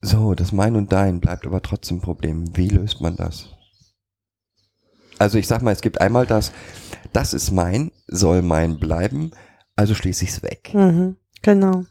[0.00, 2.56] So, das Mein und Dein bleibt aber trotzdem ein Problem.
[2.56, 3.50] Wie löst man das?
[5.18, 6.50] Also ich sag mal, es gibt einmal das,
[7.12, 9.30] das ist mein, soll mein bleiben,
[9.76, 10.72] also schließe ich es weg.
[10.74, 11.16] Mhm.
[11.42, 11.84] Genau.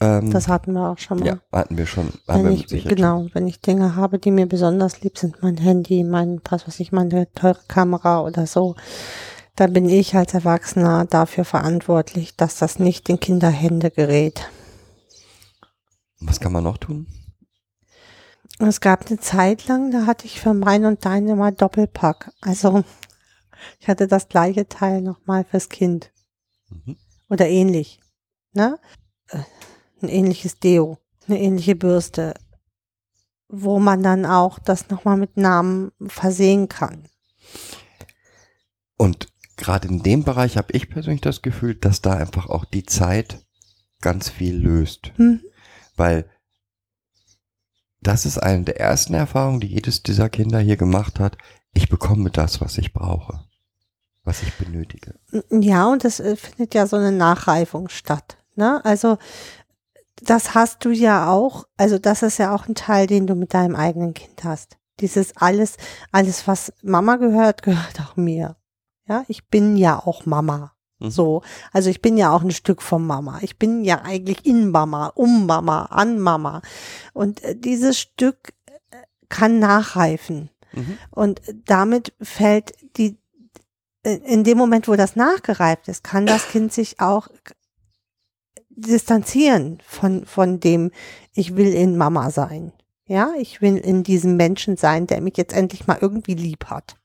[0.00, 1.26] Ähm, Das hatten wir auch schon mal.
[1.26, 2.08] ja, hatten wir schon.
[2.26, 5.56] Haben Wenn wir ich, genau, wenn ich Dinge habe, die mir besonders lieb sind, mein
[5.56, 8.74] Handy, mein, was weiß ich, meine teure Kamera oder so,
[9.54, 14.48] dann bin ich als Erwachsener dafür verantwortlich, dass das nicht in Kinderhände gerät.
[16.26, 17.06] Was kann man noch tun?
[18.58, 22.32] Es gab eine Zeit lang, da hatte ich für mein und deine mal Doppelpack.
[22.40, 22.84] Also
[23.80, 26.10] ich hatte das gleiche Teil nochmal fürs Kind
[26.70, 26.96] Mhm.
[27.28, 28.00] oder ähnlich.
[28.54, 28.78] Ne?
[29.28, 29.38] Äh,
[30.02, 30.98] Ein ähnliches Deo,
[31.28, 32.34] eine ähnliche Bürste,
[33.48, 37.06] wo man dann auch das nochmal mit Namen versehen kann.
[38.96, 42.84] Und gerade in dem Bereich habe ich persönlich das Gefühl, dass da einfach auch die
[42.84, 43.44] Zeit
[44.00, 45.12] ganz viel löst.
[45.18, 45.42] Mhm.
[45.96, 46.28] Weil
[48.00, 51.38] das ist eine der ersten Erfahrungen, die jedes dieser Kinder hier gemacht hat.
[51.72, 53.44] Ich bekomme das, was ich brauche,
[54.24, 55.14] was ich benötige.
[55.50, 58.36] Ja, und es äh, findet ja so eine Nachreifung statt.
[58.56, 58.84] Ne?
[58.84, 59.18] Also
[60.22, 63.54] das hast du ja auch, also das ist ja auch ein Teil, den du mit
[63.54, 64.76] deinem eigenen Kind hast.
[65.00, 65.76] Dieses alles,
[66.12, 68.56] alles, was Mama gehört, gehört auch mir.
[69.06, 70.73] Ja, ich bin ja auch Mama.
[71.04, 71.10] Mhm.
[71.10, 71.42] So,
[71.72, 73.38] also ich bin ja auch ein Stück von Mama.
[73.42, 76.62] Ich bin ja eigentlich in Mama, um Mama, an Mama.
[77.12, 78.96] Und äh, dieses Stück äh,
[79.28, 80.50] kann nachreifen.
[80.72, 80.98] Mhm.
[81.10, 83.18] Und damit fällt die,
[84.02, 87.28] in dem Moment, wo das nachgereift ist, kann das Kind sich auch
[88.68, 90.90] distanzieren von, von dem,
[91.32, 92.72] ich will in Mama sein.
[93.06, 96.96] Ja, ich will in diesem Menschen sein, der mich jetzt endlich mal irgendwie lieb hat.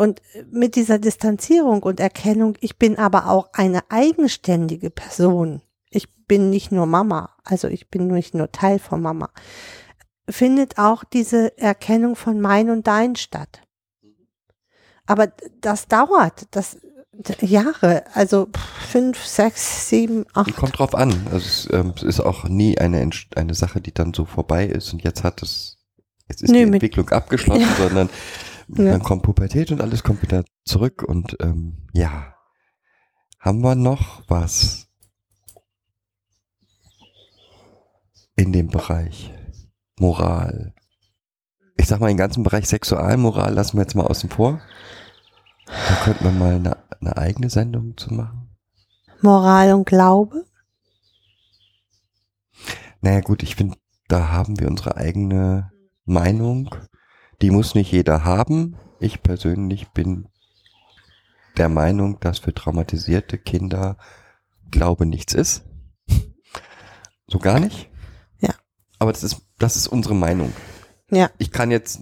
[0.00, 5.60] Und mit dieser Distanzierung und Erkennung, ich bin aber auch eine eigenständige Person.
[5.90, 9.28] Ich bin nicht nur Mama, also ich bin nicht nur Teil von Mama.
[10.26, 13.60] Findet auch diese Erkennung von mein und dein statt.
[15.04, 15.30] Aber
[15.60, 16.78] das dauert, das
[17.42, 18.48] Jahre, also
[18.90, 20.56] fünf, sechs, sieben, acht.
[20.56, 21.26] Kommt drauf an.
[21.30, 24.94] Also es, ähm, es ist auch nie eine, eine Sache, die dann so vorbei ist
[24.94, 25.76] und jetzt hat es,
[26.26, 27.74] jetzt ist Nee, die Entwicklung abgeschlossen, Ja.
[27.76, 28.08] sondern
[28.76, 28.92] Ja.
[28.92, 32.34] dann kommt Pubertät und alles kommt wieder zurück und ähm, ja.
[33.38, 34.86] Haben wir noch was
[38.36, 39.32] in dem Bereich
[39.98, 40.74] Moral?
[41.76, 44.60] Ich sag mal, den ganzen Bereich Sexualmoral lassen wir jetzt mal außen vor.
[45.66, 48.50] Da könnten wir mal eine, eine eigene Sendung zu machen.
[49.22, 50.44] Moral und Glaube.
[53.00, 55.72] Naja gut, ich finde, da haben wir unsere eigene
[56.04, 56.74] Meinung.
[57.42, 58.76] Die muss nicht jeder haben.
[58.98, 60.28] Ich persönlich bin
[61.56, 63.96] der Meinung, dass für traumatisierte Kinder
[64.70, 65.64] Glaube nichts ist.
[67.26, 67.88] So gar nicht.
[68.40, 68.50] Ja.
[68.98, 70.52] Aber das ist, das ist unsere Meinung.
[71.10, 71.30] Ja.
[71.38, 72.00] Ich kann jetzt,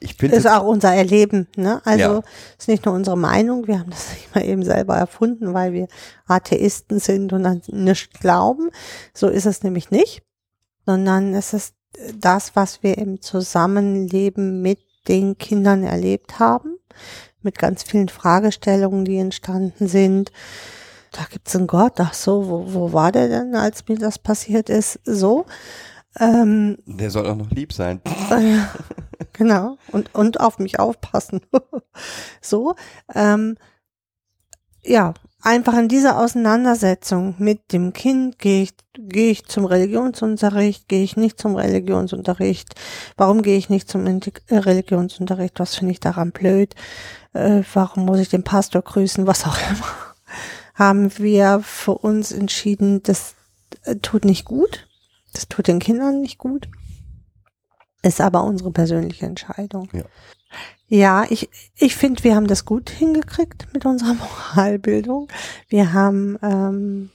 [0.00, 1.82] ich finde, Ist auch unser Erleben, ne?
[1.84, 2.22] Also Ja.
[2.58, 5.88] ist nicht nur unsere Meinung, wir haben das nicht mal eben selber erfunden, weil wir
[6.26, 8.70] Atheisten sind und an nichts glauben.
[9.12, 10.22] So ist es nämlich nicht,
[10.86, 11.74] sondern es ist
[12.14, 14.78] das, was wir im Zusammenleben mit
[15.08, 16.78] den Kindern erlebt haben,
[17.42, 20.32] mit ganz vielen Fragestellungen, die entstanden sind.
[21.12, 24.68] Da gibt's einen Gott, ach so, wo, wo war der denn, als mir das passiert
[24.68, 25.00] ist?
[25.04, 25.46] So.
[26.18, 28.00] Ähm, der soll auch noch lieb sein.
[28.30, 28.68] ja,
[29.32, 29.78] genau.
[29.92, 31.40] Und, und auf mich aufpassen.
[32.40, 32.74] so.
[33.14, 33.56] Ähm,
[34.82, 35.14] ja,
[35.46, 41.16] einfach in dieser Auseinandersetzung mit dem Kind gehe ich, gehe ich zum Religionsunterricht, gehe ich
[41.16, 42.74] nicht zum Religionsunterricht,
[43.16, 46.74] warum gehe ich nicht zum Inti- äh, Religionsunterricht, was finde ich daran blöd,
[47.32, 49.86] äh, warum muss ich den Pastor grüßen, was auch immer,
[50.74, 53.36] haben wir für uns entschieden, das
[53.84, 54.88] äh, tut nicht gut,
[55.32, 56.68] das tut den Kindern nicht gut.
[58.02, 59.88] Ist aber unsere persönliche Entscheidung.
[59.92, 60.04] Ja.
[60.88, 64.14] Ja, ich, ich finde, wir haben das gut hingekriegt mit unserer
[64.54, 65.28] Moralbildung.
[65.68, 67.10] Wir haben, ähm,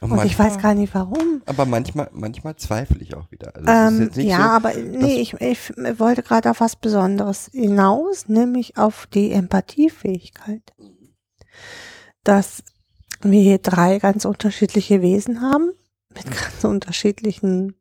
[0.00, 1.42] Und und ich weiß gar nicht warum.
[1.46, 3.54] Aber manchmal, manchmal zweifle ich auch wieder.
[3.54, 8.78] Also Ähm, ja, so, aber nee, ich, ich wollte gerade auf was Besonderes hinaus, nämlich
[8.78, 10.72] auf die Empathiefähigkeit.
[12.22, 12.62] Dass
[13.20, 15.72] wir hier drei ganz unterschiedliche Wesen haben,
[16.14, 17.74] mit ganz unterschiedlichen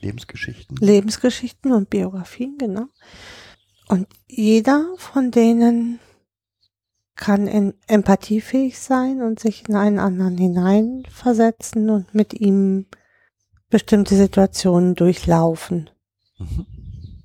[0.00, 0.76] Lebensgeschichten.
[0.78, 2.86] Lebensgeschichten und Biografien, genau.
[3.88, 5.98] Und jeder von denen
[7.14, 12.86] kann in empathiefähig sein und sich in einen anderen hineinversetzen und mit ihm
[13.68, 15.90] bestimmte Situationen durchlaufen.
[16.38, 16.66] Mhm.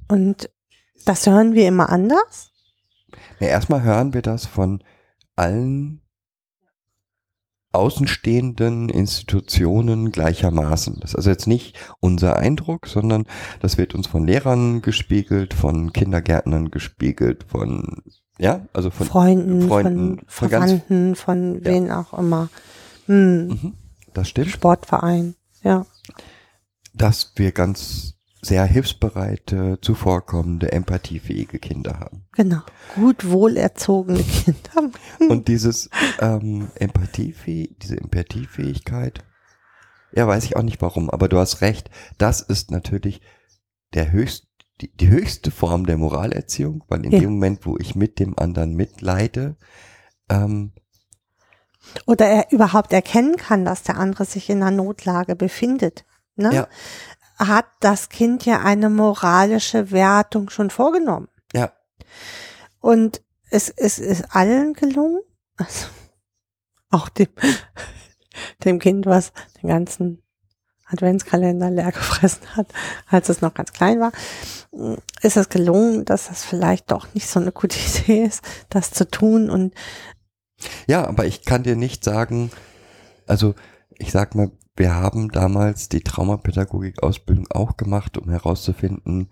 [0.08, 0.49] Und
[1.05, 2.51] das hören wir immer anders.
[3.39, 4.84] Ja, erstmal hören wir das von
[5.36, 6.01] allen
[7.78, 10.99] außenstehenden Institutionen gleichermaßen.
[10.99, 13.25] Das ist also jetzt nicht unser Eindruck, sondern
[13.61, 18.03] das wird uns von Lehrern gespiegelt, von Kindergärtnern gespiegelt, von
[18.39, 21.65] ja, also von Freunden, Freunden, von von Verwandten, von Ja.
[21.65, 22.49] wen auch immer.
[23.05, 23.47] Hm.
[23.47, 23.73] Mhm,
[24.13, 25.86] das stimmt, Sportverein, ja.
[26.93, 32.25] dass wir ganz sehr hilfsbereite, zuvorkommende, empathiefähige Kinder haben.
[32.33, 32.61] Genau.
[32.95, 34.91] Gut wohlerzogene Kinder.
[35.29, 39.23] Und dieses ähm, Empathiefäh diese Empathiefähigkeit,
[40.13, 43.21] ja, weiß ich auch nicht warum, aber du hast recht, das ist natürlich
[43.93, 44.47] der höchst,
[44.81, 47.19] die, die höchste Form der Moralerziehung, weil in Ja.
[47.19, 49.57] dem Moment, wo ich mit dem anderen mitleide,
[50.29, 50.73] ähm,
[52.05, 56.05] Oder er überhaupt erkennen kann, dass der andere sich in einer Notlage befindet.
[56.35, 56.53] Ne?
[56.53, 56.67] Ja.
[57.38, 61.27] Hat das Kind ja eine moralische Wertung schon vorgenommen.
[61.53, 61.71] ja,
[62.79, 65.21] Und es, es ist allen gelungen,
[65.55, 65.88] also
[66.89, 67.27] auch dem,
[68.63, 70.23] dem Kind, was den ganzen
[70.89, 72.67] Adventskalender leer gefressen hat,
[73.07, 74.11] als es noch ganz klein war,
[75.21, 79.09] ist es gelungen, dass das vielleicht doch nicht so eine gute Idee ist, das zu
[79.09, 79.49] tun.
[79.49, 79.73] Und
[80.88, 82.51] ja, aber ich kann dir nicht sagen,
[83.25, 83.53] also
[83.97, 89.30] ich sag mal, wir haben damals die Traumapädagogik-Ausbildung auch gemacht, um herauszufinden,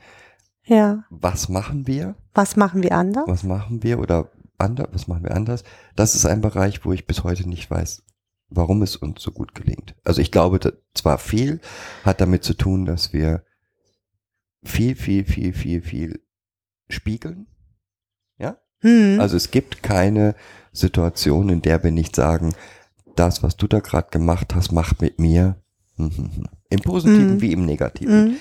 [0.64, 3.26] ja, was machen wir, was machen wir anders?
[3.28, 5.64] was machen wir oder anders, was machen wir anders?
[5.96, 8.04] Das ist ein Bereich, wo ich bis heute nicht weiß,
[8.50, 9.96] warum es uns so gut gelingt.
[10.04, 10.60] Also ich glaube,
[10.94, 11.62] zwar viel
[12.04, 13.44] hat damit zu tun, dass wir
[14.64, 16.22] viel, viel, viel, viel, viel
[16.90, 17.48] spiegeln.
[18.86, 19.20] Hm.
[19.20, 20.36] Also es gibt keine
[20.72, 22.54] Situation, in der wir nicht sagen,
[23.16, 25.56] das, was du da gerade gemacht hast, macht mit mir
[25.98, 27.42] mhm, im Positiven Mhm.
[27.42, 28.26] wie im Negativen.
[28.30, 28.36] Mhm.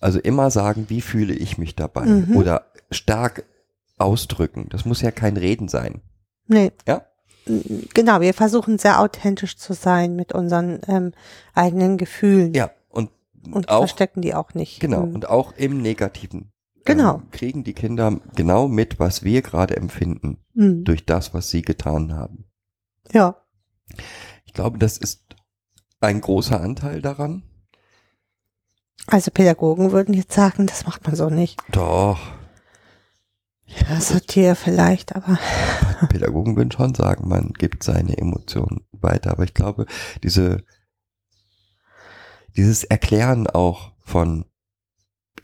[0.00, 2.04] Also immer sagen, wie fühle ich mich dabei?
[2.06, 2.36] Mhm.
[2.36, 3.44] Oder stark
[3.98, 4.66] ausdrücken.
[4.70, 6.00] Das muss ja kein Reden sein.
[6.46, 6.72] Nee.
[6.86, 7.02] Ja?
[7.94, 11.12] Genau, wir versuchen sehr authentisch zu sein mit unseren ähm,
[11.54, 12.52] eigenen Gefühlen.
[12.54, 13.10] Ja, und,
[13.50, 14.80] Und auch, verstecken die auch nicht.
[14.80, 15.14] genau, Mhm.
[15.14, 16.52] und auch im Negativen.
[16.84, 17.16] Genau.
[17.16, 20.84] ähm, kriegen die Kinder genau mit, was wir gerade empfinden, Mhm.
[20.84, 22.44] durch das, was sie getan haben.
[23.12, 23.36] Ja.
[24.44, 25.22] Ich glaube, das ist
[26.00, 27.42] ein großer Anteil daran.
[29.06, 31.58] Also Pädagogen würden jetzt sagen, das macht man so nicht.
[31.72, 32.18] Doch,
[33.68, 35.38] Ja, Satire vielleicht, aber
[36.08, 39.30] Pädagogen würden schon sagen, man gibt seine Emotionen weiter.
[39.30, 39.86] Aber ich glaube,
[40.22, 40.64] diese,
[42.56, 44.46] dieses Erklären auch von,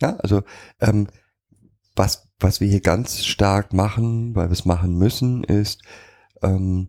[0.01, 0.42] ja, also,
[0.80, 1.09] ähm,
[1.97, 5.82] was, was wir hier ganz stark machen, weil wir es machen müssen, ist,
[6.42, 6.88] ähm,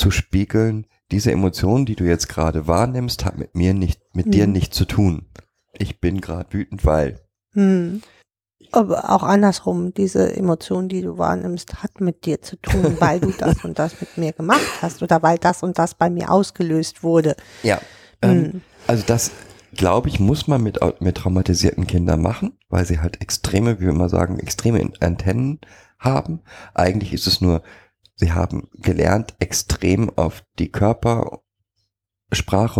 [0.00, 4.46] zu spiegeln, diese Emotion, die du jetzt gerade wahrnimmst, hat mit mir nicht, mit dir
[4.46, 4.52] Mhm.
[4.52, 5.26] nichts zu tun.
[5.78, 7.20] Ich bin gerade wütend, weil.
[7.52, 8.02] hm.
[8.72, 13.32] Aber auch andersrum, diese Emotion, die du wahrnimmst, hat mit dir zu tun, weil du
[13.32, 17.02] das und das mit mir gemacht hast oder weil das und das bei mir ausgelöst
[17.02, 17.34] wurde.
[17.62, 17.80] Ja.
[18.22, 18.60] Ähm, Hm.
[18.86, 19.32] Also das,
[19.74, 23.90] glaube ich, muss man mit, mit traumatisierten Kindern machen, weil sie halt extreme, wie wir
[23.90, 25.58] immer sagen, extreme Antennen
[25.98, 26.40] haben.
[26.74, 27.62] Eigentlich ist es nur,
[28.20, 31.40] sie haben gelernt, extrem auf die Körpersprache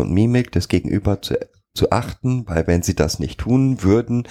[0.00, 1.36] und Mimik des Gegenüber zu,
[1.74, 4.28] zu achten, weil wenn sie das nicht tun würden,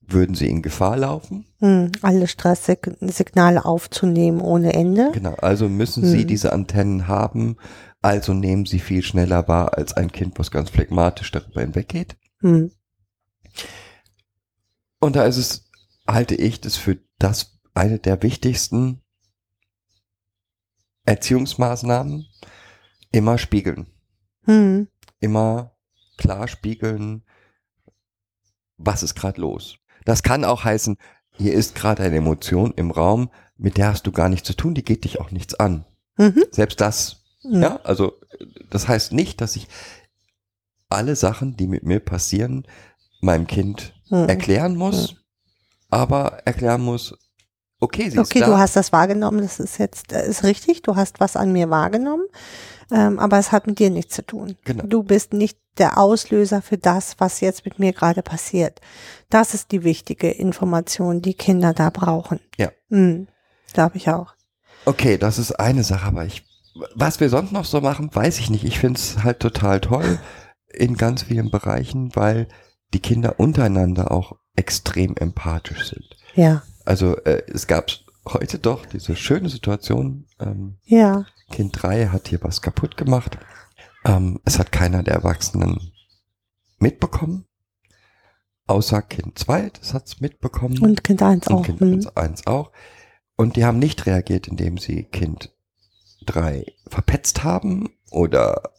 [0.00, 1.46] würden sie in Gefahr laufen.
[1.58, 1.92] Hm.
[2.02, 5.10] Alle Stresssignale aufzunehmen ohne Ende.
[5.12, 6.26] Genau, also müssen sie Mhm.
[6.26, 7.56] diese Antennen haben,
[8.02, 12.16] also nehmen sie viel schneller wahr als ein Kind, was ganz phlegmatisch darüber hinweggeht.
[12.40, 12.72] Hm.
[15.00, 15.70] Und da ist es,
[16.06, 19.02] halte ich das für das eine der wichtigsten
[21.04, 22.26] Erziehungsmaßnahmen.
[23.12, 23.86] Immer spiegeln.
[24.44, 24.88] Hm.
[25.18, 25.76] Immer
[26.16, 27.24] klar spiegeln,
[28.76, 29.78] was ist gerade los.
[30.04, 30.96] Das kann auch heißen,
[31.32, 34.74] hier ist gerade eine Emotion im Raum, mit der hast du gar nichts zu tun,
[34.74, 35.84] die geht dich auch nichts an.
[36.16, 36.44] Mhm.
[36.50, 37.62] Selbst das, Hm.
[37.62, 38.12] ja, also
[38.70, 39.66] das heißt nicht, dass ich
[40.88, 42.66] alle Sachen, die mit mir passieren,
[43.20, 44.28] meinem Kind Hm.
[44.28, 45.16] erklären muss,
[45.88, 47.16] aber erklären muss,
[47.80, 48.46] okay, sie Okay, ist da.
[48.46, 51.70] du hast das wahrgenommen, das ist jetzt, äh, ist richtig, du hast was an mir
[51.70, 52.24] wahrgenommen,
[52.90, 54.56] ähm, aber es hat mit dir nichts zu tun.
[54.64, 54.84] Genau.
[54.86, 58.80] Du bist nicht der Auslöser für das, was jetzt mit mir gerade passiert.
[59.30, 62.40] Das ist die wichtige Information, die Kinder da brauchen.
[62.58, 62.70] Ja.
[62.88, 63.28] Mhm,
[63.72, 64.34] Glaube ich auch.
[64.84, 66.44] Okay, das ist eine Sache, aber ich,
[66.94, 68.64] was wir sonst noch so machen, weiß ich nicht.
[68.64, 70.18] Ich finde es halt total toll
[70.72, 72.48] in ganz vielen Bereichen, weil
[72.92, 76.04] die Kinder untereinander auch extrem empathisch sind.
[76.34, 76.62] Ja.
[76.90, 77.92] Also äh, es gab
[78.26, 81.24] heute doch diese schöne Situation, ähm, Ja.
[81.52, 83.38] Kind 3 hat hier was kaputt gemacht.
[84.04, 85.92] Ähm, es hat keiner der Erwachsenen
[86.80, 87.44] mitbekommen,
[88.66, 90.80] außer Kind 2, das hat's mitbekommen.
[90.80, 91.62] Und Kind 1 Und auch.
[91.62, 92.10] Kind hm.
[92.12, 92.72] 1 auch.
[93.36, 95.54] Und die haben nicht reagiert, indem sie Kind
[96.26, 98.72] 3 verpetzt haben oder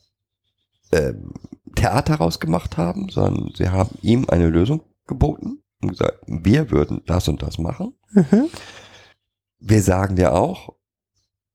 [0.91, 1.31] ähm,
[1.77, 7.29] Theater rausgemacht haben, sondern sie haben ihm eine Lösung geboten und gesagt, wir würden das
[7.29, 7.93] und das machen.
[8.11, 8.49] Mhm.
[9.59, 10.75] Wir sagen dir auch,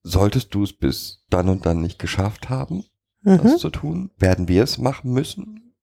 [0.02, 2.84] solltest du es bis dann und dann nicht geschafft haben,
[3.22, 3.38] Mhm.
[3.42, 5.74] das zu tun, werden wir es machen müssen.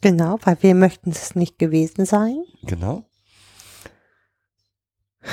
[0.00, 2.44] Genau, weil wir möchten es nicht gewesen sein.
[2.62, 3.04] Genau.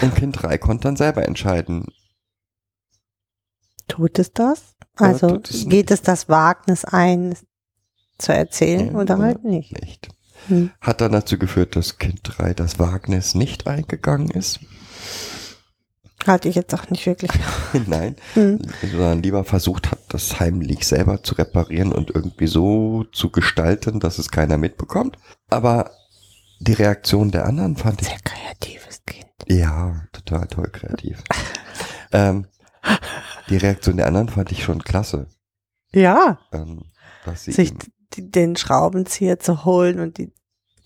[0.01, 1.85] Und Kind 3 konnte dann selber entscheiden,
[3.87, 4.75] Tut es das?
[4.95, 7.37] Also es geht es das Wagnis ein,
[8.17, 9.79] zu erzählen Ja, oder oder halt nicht?
[9.79, 10.09] nicht.
[10.47, 10.71] Hm.
[10.81, 14.59] Hat dann dazu geführt, dass Kind 3 das Wagnis nicht eingegangen ist.
[16.27, 17.31] Halte ich jetzt auch nicht wirklich.
[17.87, 18.59] Nein, Hm.
[18.81, 24.17] sondern lieber versucht hat, das heimlich selber zu reparieren und irgendwie so zu gestalten, dass
[24.17, 25.17] es keiner mitbekommt.
[25.49, 25.91] Aber
[26.59, 29.25] die Reaktion der anderen fand ich Sehr kreatives Kind.
[29.47, 31.21] Ja, total toll kreativ.
[32.11, 32.47] ähm,
[33.49, 35.27] die Reaktion der anderen fand ich schon klasse.
[35.93, 36.85] Ja, Ähm,
[37.25, 37.77] dass sie sich ihm-
[38.15, 40.31] d- den Schraubenzieher zu holen und die,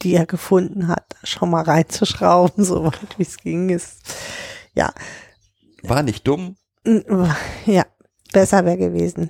[0.02, 4.02] die er gefunden hat, schon mal reinzuschrauben, so weit wie es ging, ist,
[4.74, 4.94] ja,
[5.84, 6.56] war nicht dumm,
[6.86, 7.26] Mm,
[7.66, 7.86] ja,
[8.32, 9.30] besser wäre gewesen.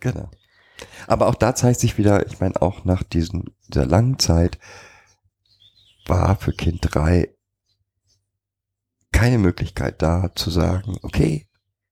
[0.00, 0.30] genau.
[1.08, 4.58] Aber auch da zeigt sich wieder, ich meine, auch nach diesen, dieser langen Zeit
[6.06, 7.34] war für Kind 3
[9.12, 11.46] keine Möglichkeit da zu sagen, okay,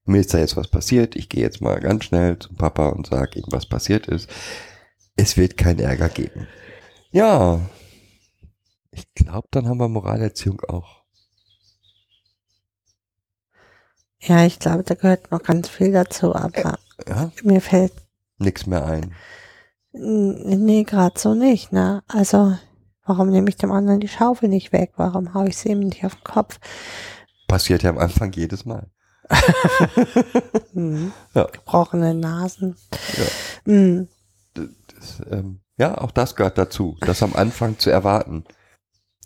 [0.04, 3.06] mir ist da jetzt was passiert, ich gehe jetzt mal ganz schnell zum Papa und
[3.08, 4.30] sage ihm, was passiert ist.
[5.16, 6.46] Es wird keinen Ärger geben.
[7.10, 7.60] Ja,
[8.90, 11.04] ich glaube, dann haben wir Moralerziehung auch.
[14.20, 17.92] Ja, ich glaube, da gehört noch ganz viel dazu, aber Ja, mir fällt,
[18.38, 19.14] nix mehr ein.
[19.92, 22.02] nee, gerade so nicht, ne?
[22.08, 22.56] Also,
[23.04, 24.92] warum nehme ich dem anderen die Schaufel nicht weg?
[24.96, 26.58] Warum hau ich sie ihm nicht auf den Kopf?
[27.46, 28.90] Passiert ja am Anfang jedes Mal.
[30.72, 31.12] Hm.
[31.34, 31.44] Ja.
[31.44, 32.76] Gebrochene Nasen.
[33.16, 33.24] Ja.
[33.64, 34.08] Hm.
[35.30, 38.44] Ähm, ja, auch das gehört dazu, das am Anfang zu erwarten,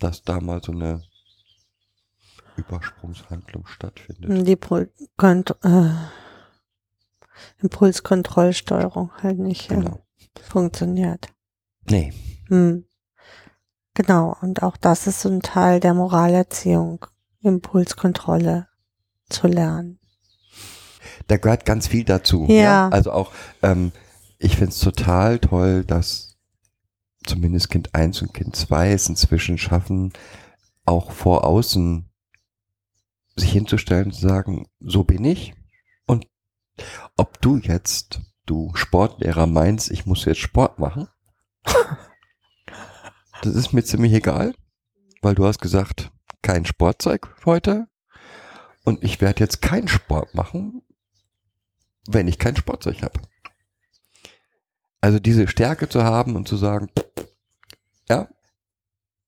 [0.00, 1.02] dass da mal so eine
[2.56, 4.46] Übersprungshandlung stattfindet.
[4.46, 4.56] Die
[5.16, 5.90] Kont äh,
[7.62, 10.00] Impulskontrollsteuerung halt nicht äh, Genau.
[10.42, 11.28] funktioniert.
[11.88, 12.12] Nee,
[12.48, 12.84] Hm.
[13.94, 17.04] Genau, und auch das ist so ein Teil der Moralerziehung,
[17.42, 18.68] Impulskontrolle
[19.28, 19.98] zu lernen.
[21.28, 22.46] da gehört ganz viel dazu.
[22.48, 22.88] Ja.
[22.88, 23.92] Also auch, ähm,
[24.40, 26.38] ich find's total toll, dass
[27.26, 30.14] zumindest Kind 1 und Kind 2 es inzwischen schaffen,
[30.86, 32.10] auch vor außen
[33.36, 35.54] sich hinzustellen und zu sagen, so bin ich.
[36.06, 36.26] Und
[37.18, 41.06] ob du jetzt, du Sportlehrer meinst, ich muss jetzt Sport machen,
[43.42, 44.54] das ist mir ziemlich egal,
[45.20, 46.10] weil du hast gesagt,
[46.40, 47.88] kein Sportzeug heute.
[48.84, 50.80] Und ich werde jetzt keinen Sport machen,
[52.08, 53.20] wenn ich kein Sportzeug habe.
[55.00, 56.90] Also diese Stärke zu haben und zu sagen,
[58.08, 58.28] ja,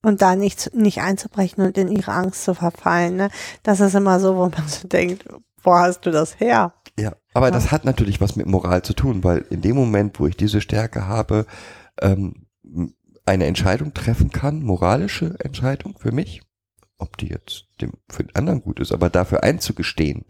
[0.04, 3.16] Und da nicht, nicht einzubrechen und in ihre Angst zu verfallen.
[3.16, 3.30] Ne?
[3.62, 5.24] Das ist immer so, wo man so denkt,
[5.62, 6.74] wo hast du das her?
[6.98, 7.14] ja.
[7.34, 7.50] Aber Ja.
[7.50, 10.60] das hat natürlich was mit Moral zu tun, weil in dem Moment, wo ich diese
[10.60, 11.46] Stärke habe,
[12.00, 12.46] ähm,
[13.24, 16.42] eine Entscheidung treffen kann, moralische Entscheidung für mich,
[16.98, 20.26] ob die jetzt dem für den anderen gut ist, aber dafür einzugestehen,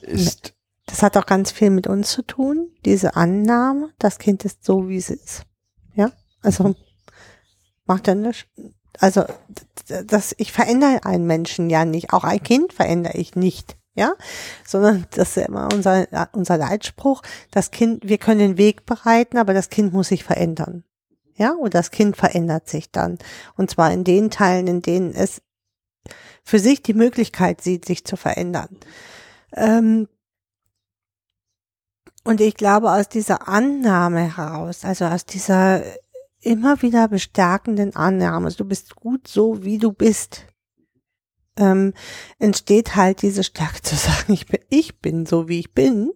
[0.00, 0.53] ist
[0.86, 4.88] Das hat auch ganz viel mit uns zu tun, diese Annahme, das Kind ist so,
[4.88, 5.42] wie es ist.
[5.94, 6.12] Ja,
[6.42, 6.74] also
[7.86, 8.48] macht er nicht.
[9.00, 9.24] Also
[10.06, 14.12] das, ich verändere einen Menschen ja nicht, auch ein Kind verändere ich nicht, ja,
[14.64, 17.22] sondern das ist ja immer unser unser Leitspruch.
[17.50, 20.84] Das Kind, wir können den Weg bereiten, aber das Kind muss sich verändern,
[21.34, 23.18] ja, und das Kind verändert sich dann
[23.56, 25.42] und zwar in den Teilen, in denen es
[26.44, 28.76] für sich die Möglichkeit sieht, sich zu verändern.
[29.56, 30.08] Ähm,
[32.24, 35.82] und ich glaube, aus dieser Annahme heraus, also aus dieser
[36.40, 40.46] immer wieder bestärkenden Annahme, du bist gut so, wie du bist,
[41.56, 41.92] ähm,
[42.38, 46.10] entsteht halt diese Stärke zu sagen, ich bin, ich bin so, wie ich bin.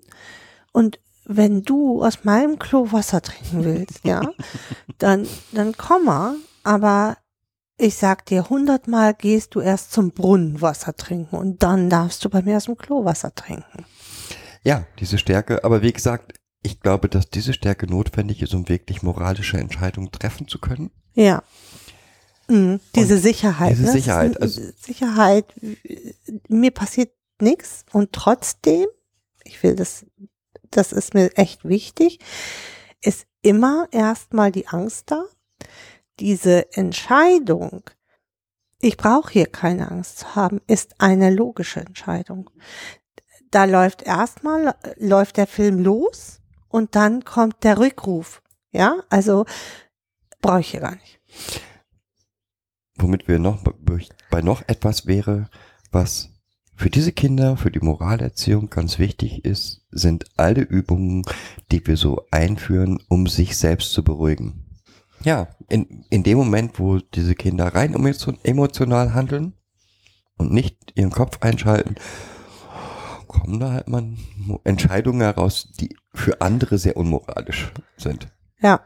[0.72, 4.22] Und wenn du aus meinem Klo Wasser trinken willst, ja,
[4.98, 7.18] dann, dann komm mal, aber
[7.76, 12.30] ich sag dir, hundertmal gehst du erst zum Brunnen Wasser trinken und dann darfst du
[12.30, 13.84] bei mir aus dem Klo Wasser trinken.
[14.64, 19.02] Ja, diese Stärke, aber wie gesagt, ich glaube, dass diese Stärke notwendig ist, um wirklich
[19.02, 20.90] moralische Entscheidungen treffen zu können.
[21.14, 21.42] Ja.
[22.48, 22.80] Mhm.
[22.94, 23.72] Diese Sicherheit.
[23.72, 23.92] diese ne?
[23.92, 25.54] Sicherheit, also- Sicherheit.
[26.48, 28.86] Mir passiert nichts und trotzdem,
[29.44, 30.06] ich will das,
[30.70, 32.18] das ist mir echt wichtig,
[33.00, 35.24] ist immer erstmal die Angst da.
[36.18, 37.82] Diese Entscheidung,
[38.80, 42.50] ich brauche hier keine Angst zu haben, ist eine logische Entscheidung.
[43.51, 48.42] Da läuft erstmal, läuft der Film los und dann kommt der Rückruf.
[48.72, 49.46] Ja, also
[50.42, 51.20] brauche ich hier gar nicht.
[52.96, 53.62] Womit wir noch
[54.30, 55.49] bei- noch etwas wäre,
[55.92, 56.30] was
[56.74, 61.24] für diese Kinder, für die Moralerziehung ganz wichtig ist, sind alle Übungen,
[61.72, 64.64] die wir so einführen, um sich selbst zu beruhigen.
[65.24, 69.55] Ja, in, in dem Moment, wo diese Kinder rein emotio- emotional handeln
[70.36, 71.96] und nicht ihren Kopf einschalten,
[73.29, 74.16] kommen da halt mal
[74.64, 78.29] Entscheidungen heraus, die für andere sehr unmoralisch sind.
[78.61, 78.81] Ja.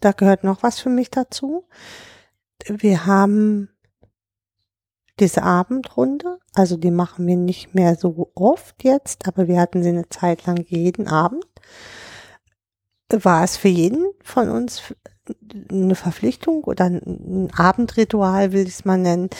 [0.00, 1.68] Da gehört noch was für mich dazu.
[2.68, 3.68] Wir haben
[5.18, 9.88] diese Abendrunde, also die machen wir nicht mehr so oft jetzt, aber wir hatten sie
[9.88, 11.46] eine Zeit lang jeden Abend.
[13.08, 14.94] War es für jeden von uns
[15.70, 19.30] eine Verpflichtung oder ein Abendritual, will ich es mal nennen,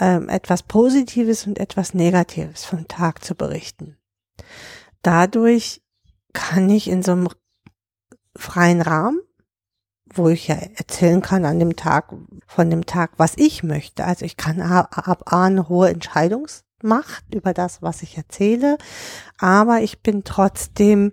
[0.00, 3.96] ähm, etwas Positives und etwas Negatives vom Tag zu berichten.
[5.02, 5.82] Dadurch
[6.32, 7.28] kann ich in so einem
[8.36, 9.20] freien Rahmen,
[10.12, 12.12] wo ich ja erzählen kann an dem Tag,
[12.46, 14.04] von dem Tag, was ich möchte.
[14.04, 18.78] Also ich kann ab A eine hohe Entscheidungsmacht über das, was ich erzähle,
[19.38, 21.12] aber ich bin trotzdem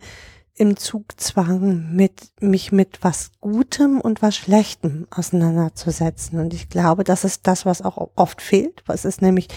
[0.62, 6.39] im Zugzwang, mit, mich mit was Gutem und was Schlechtem auseinanderzusetzen.
[6.39, 8.84] Und ich glaube, das ist das, was auch oft fehlt.
[8.86, 9.47] Was ist nämlich,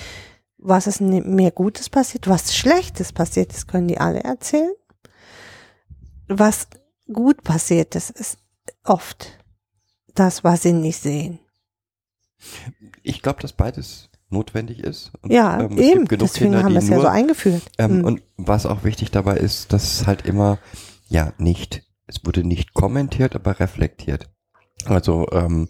[0.57, 4.73] was ist ne- mehr Gutes passiert, was Schlechtes passiert ist, können die alle erzählen.
[6.27, 6.69] Was
[7.13, 8.39] gut passiert ist, ist
[8.83, 9.39] oft
[10.15, 11.39] das, was sie nicht sehen.
[13.03, 15.13] Ich glaube, dass beides notwendig ist.
[15.21, 16.07] Und, Ja, ähm, eben.
[16.07, 17.63] Deswegen Kinder, haben wir es ja so eingeführt.
[17.77, 18.05] Ähm, Hm.
[18.05, 20.59] Und was auch wichtig dabei ist, dass es halt immer,
[21.09, 24.31] ja, nicht, es wurde nicht kommentiert, aber reflektiert.
[24.85, 25.69] Also ähm,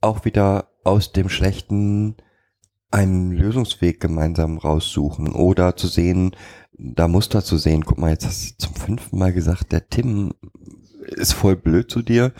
[0.00, 2.16] auch wieder aus dem Schlechten
[2.90, 6.36] einen Lösungsweg gemeinsam raussuchen oder zu sehen,
[6.72, 7.84] da Muster zu sehen.
[7.84, 10.32] Guck mal, jetzt hast du zum fünften Mal gesagt, der Tim
[11.00, 12.32] ist voll blöd zu dir.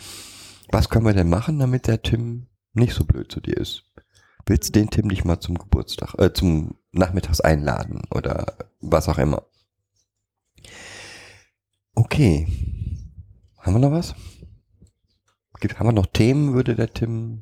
[0.71, 3.83] Was können wir denn machen, damit der Tim nicht so blöd zu dir ist?
[4.45, 9.17] Willst du den Tim nicht mal zum Geburtstag, äh, zum Nachmittags einladen oder was auch
[9.17, 9.43] immer?
[11.97, 12.45] Okay.
[13.57, 14.13] Haben wir noch was?
[15.59, 17.41] Gibt, haben wir noch Themen, würde der Tim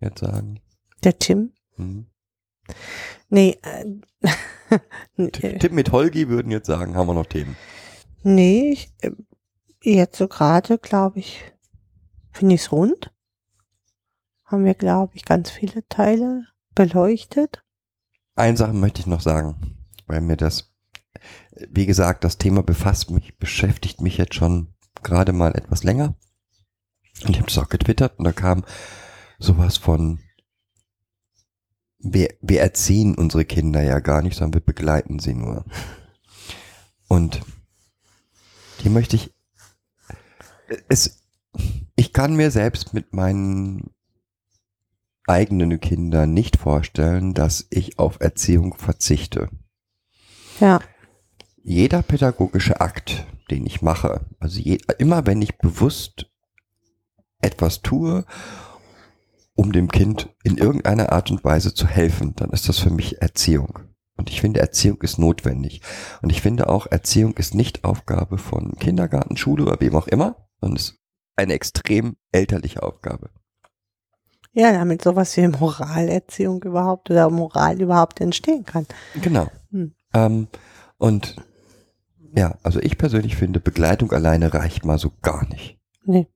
[0.00, 0.58] jetzt sagen?
[1.04, 1.52] Der Tim?
[1.76, 2.06] Hm.
[3.28, 3.84] Nee, äh,
[5.16, 7.56] nee, Tim Tim mit Holgi würden jetzt sagen, haben wir noch Themen.
[8.24, 9.12] nee ich, äh,
[9.84, 11.44] jetzt so gerade, glaube ich,
[12.32, 13.12] finde ich es rund.
[14.46, 17.62] Haben wir, glaube ich, ganz viele Teile beleuchtet.
[18.34, 19.76] Eine Sache möchte ich noch sagen,
[20.08, 20.73] weil mir das,
[21.70, 26.14] wie gesagt, das Thema befasst mich, beschäftigt mich jetzt schon gerade mal etwas länger.
[27.22, 28.64] Und ich habe das auch getwittert und da kam
[29.38, 30.18] sowas von,
[31.98, 35.64] wir, wir erziehen unsere Kinder ja gar nicht, sondern wir begleiten sie nur.
[37.08, 37.42] Und
[38.78, 39.32] hier möchte ich,
[40.88, 41.22] es,
[41.96, 43.90] ich kann mir selbst mit meinen
[45.26, 49.48] eigenen Kindern nicht vorstellen, dass ich auf Erziehung verzichte.
[50.60, 50.80] Ja,
[51.66, 56.30] Jeder pädagogische Akt, den ich mache, also je, immer wenn ich bewusst
[57.40, 58.26] etwas tue,
[59.54, 63.22] um dem Kind in irgendeiner Art und Weise zu helfen, dann ist das für mich
[63.22, 63.78] Erziehung.
[64.18, 65.80] Und ich finde, Erziehung ist notwendig.
[66.20, 70.36] Und ich finde auch, Erziehung ist nicht Aufgabe von Kindergarten, Schule oder wem auch immer,
[70.60, 70.98] sondern es ist
[71.36, 73.30] eine extrem elterliche Aufgabe.
[74.52, 78.86] ja, damit sowas wie Moralerziehung überhaupt oder Moral überhaupt entstehen kann.
[79.14, 79.48] Genau.
[79.70, 79.94] Hm.
[80.12, 80.48] Ähm,
[80.98, 81.36] und
[82.36, 85.78] ja, also ich persönlich finde, Begleitung alleine reicht mal so gar nicht.
[86.04, 86.26] Nee.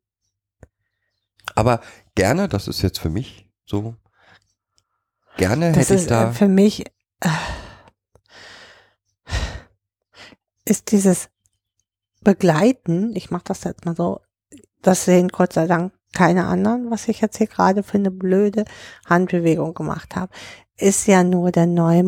[1.55, 1.81] Aber
[2.15, 3.97] gerne, das ist jetzt für mich so,
[5.37, 6.87] gerne Das hätte ich ist da, äh, für mich
[7.21, 7.29] äh,
[10.65, 11.31] ist dieses
[12.21, 14.21] Begleiten, ich mache das jetzt mal so,
[14.83, 18.65] das sehen Gott sei Dank keine anderen, was ich jetzt hier gerade für eine blöde
[19.07, 20.33] Handbewegung gemacht habe,
[20.77, 22.05] ist ja nur der neue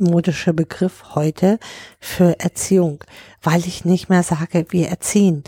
[0.00, 1.58] modische Begriff heute
[2.00, 3.04] für Erziehung,
[3.42, 5.44] weil ich nicht mehr sage, wir erziehen.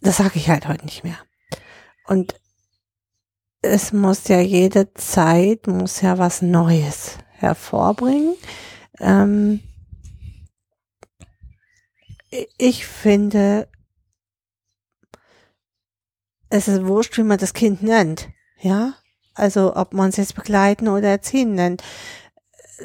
[0.00, 1.18] Das sage ich halt heute nicht mehr.
[2.06, 2.34] Und
[3.62, 8.34] es muss ja jede Zeit, muss ja was Neues hervorbringen.
[8.98, 9.60] Ähm,
[12.58, 13.68] ich finde,
[16.48, 18.28] es ist wurscht, wie man das Kind nennt.
[18.58, 18.94] Ja,
[19.34, 21.82] also ob man es jetzt begleiten oder erziehen nennt.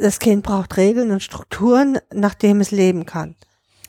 [0.02, 3.36] Das Kind braucht Regeln und Strukturen, nach dem es leben kann.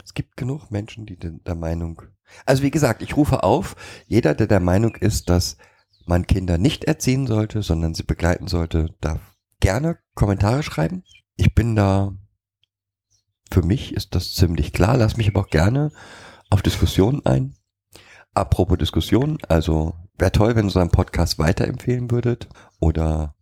[0.04, 2.02] Es gibt genug Menschen, die der Meinung,
[2.44, 3.74] also wie gesagt, ich rufe auf,
[4.06, 5.56] jeder, der der Meinung ist, dass
[6.06, 9.20] man Kinder nicht erziehen sollte, sondern sie begleiten sollte, darf
[9.60, 11.02] gerne Kommentare schreiben.
[11.36, 12.14] Ich bin da,
[13.50, 15.90] für mich ist das ziemlich klar, lass mich aber auch gerne
[16.50, 17.56] auf Diskussionen ein.
[18.32, 22.48] Apropos Diskussion, also wäre toll, wenn ihr unseren Podcast weiterempfehlen würdet
[22.78, 23.34] oder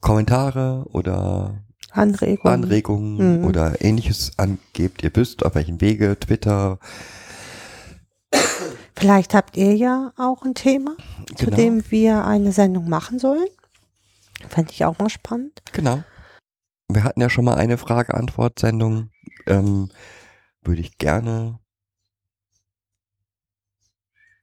[0.00, 1.65] Kommentare oder
[1.96, 3.44] Anregungen, Anregungen Mhm.
[3.46, 5.02] oder ähnliches angebt.
[5.02, 6.78] Ihr wisst, auf welchem Wege, Twitter,
[8.98, 10.96] Vielleicht habt ihr ja auch ein Thema,
[11.36, 11.56] zu Genau.
[11.56, 13.46] dem wir eine Sendung machen sollen.
[14.48, 15.60] Fände ich auch mal spannend.
[15.72, 16.02] Genau.
[16.88, 19.10] Wir hatten ja schon mal eine Frage-Antwort-Sendung.
[19.46, 19.90] Ähm,
[20.62, 21.58] würde ich gerne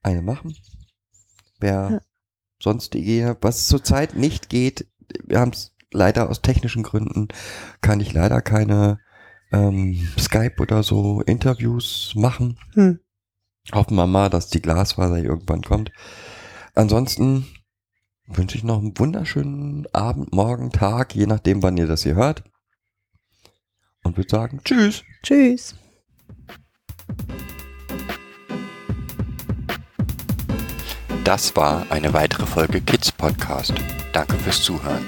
[0.03, 0.55] eine machen.
[1.59, 1.99] Wer Ja.
[2.61, 4.87] sonst die Idee hat, was zurzeit nicht geht,
[5.25, 7.27] wir haben es leider aus technischen Gründen,
[7.81, 8.99] kann ich leider keine
[9.51, 12.57] ähm, Skype oder so Interviews machen.
[12.73, 12.99] Hm.
[13.71, 15.91] Hoffen wir mal, dass die Glasfaser irgendwann kommt.
[16.75, 17.45] Ansonsten
[18.27, 22.43] wünsche ich noch einen wunderschönen Abend, Morgen, Tag, je nachdem, wann ihr das hier hört.
[24.03, 25.03] Und würde sagen, tschüss.
[25.21, 25.75] Tschüss.
[31.23, 33.73] Das war eine weitere Folge Kids Podcast.
[34.11, 35.07] Danke fürs Zuhören.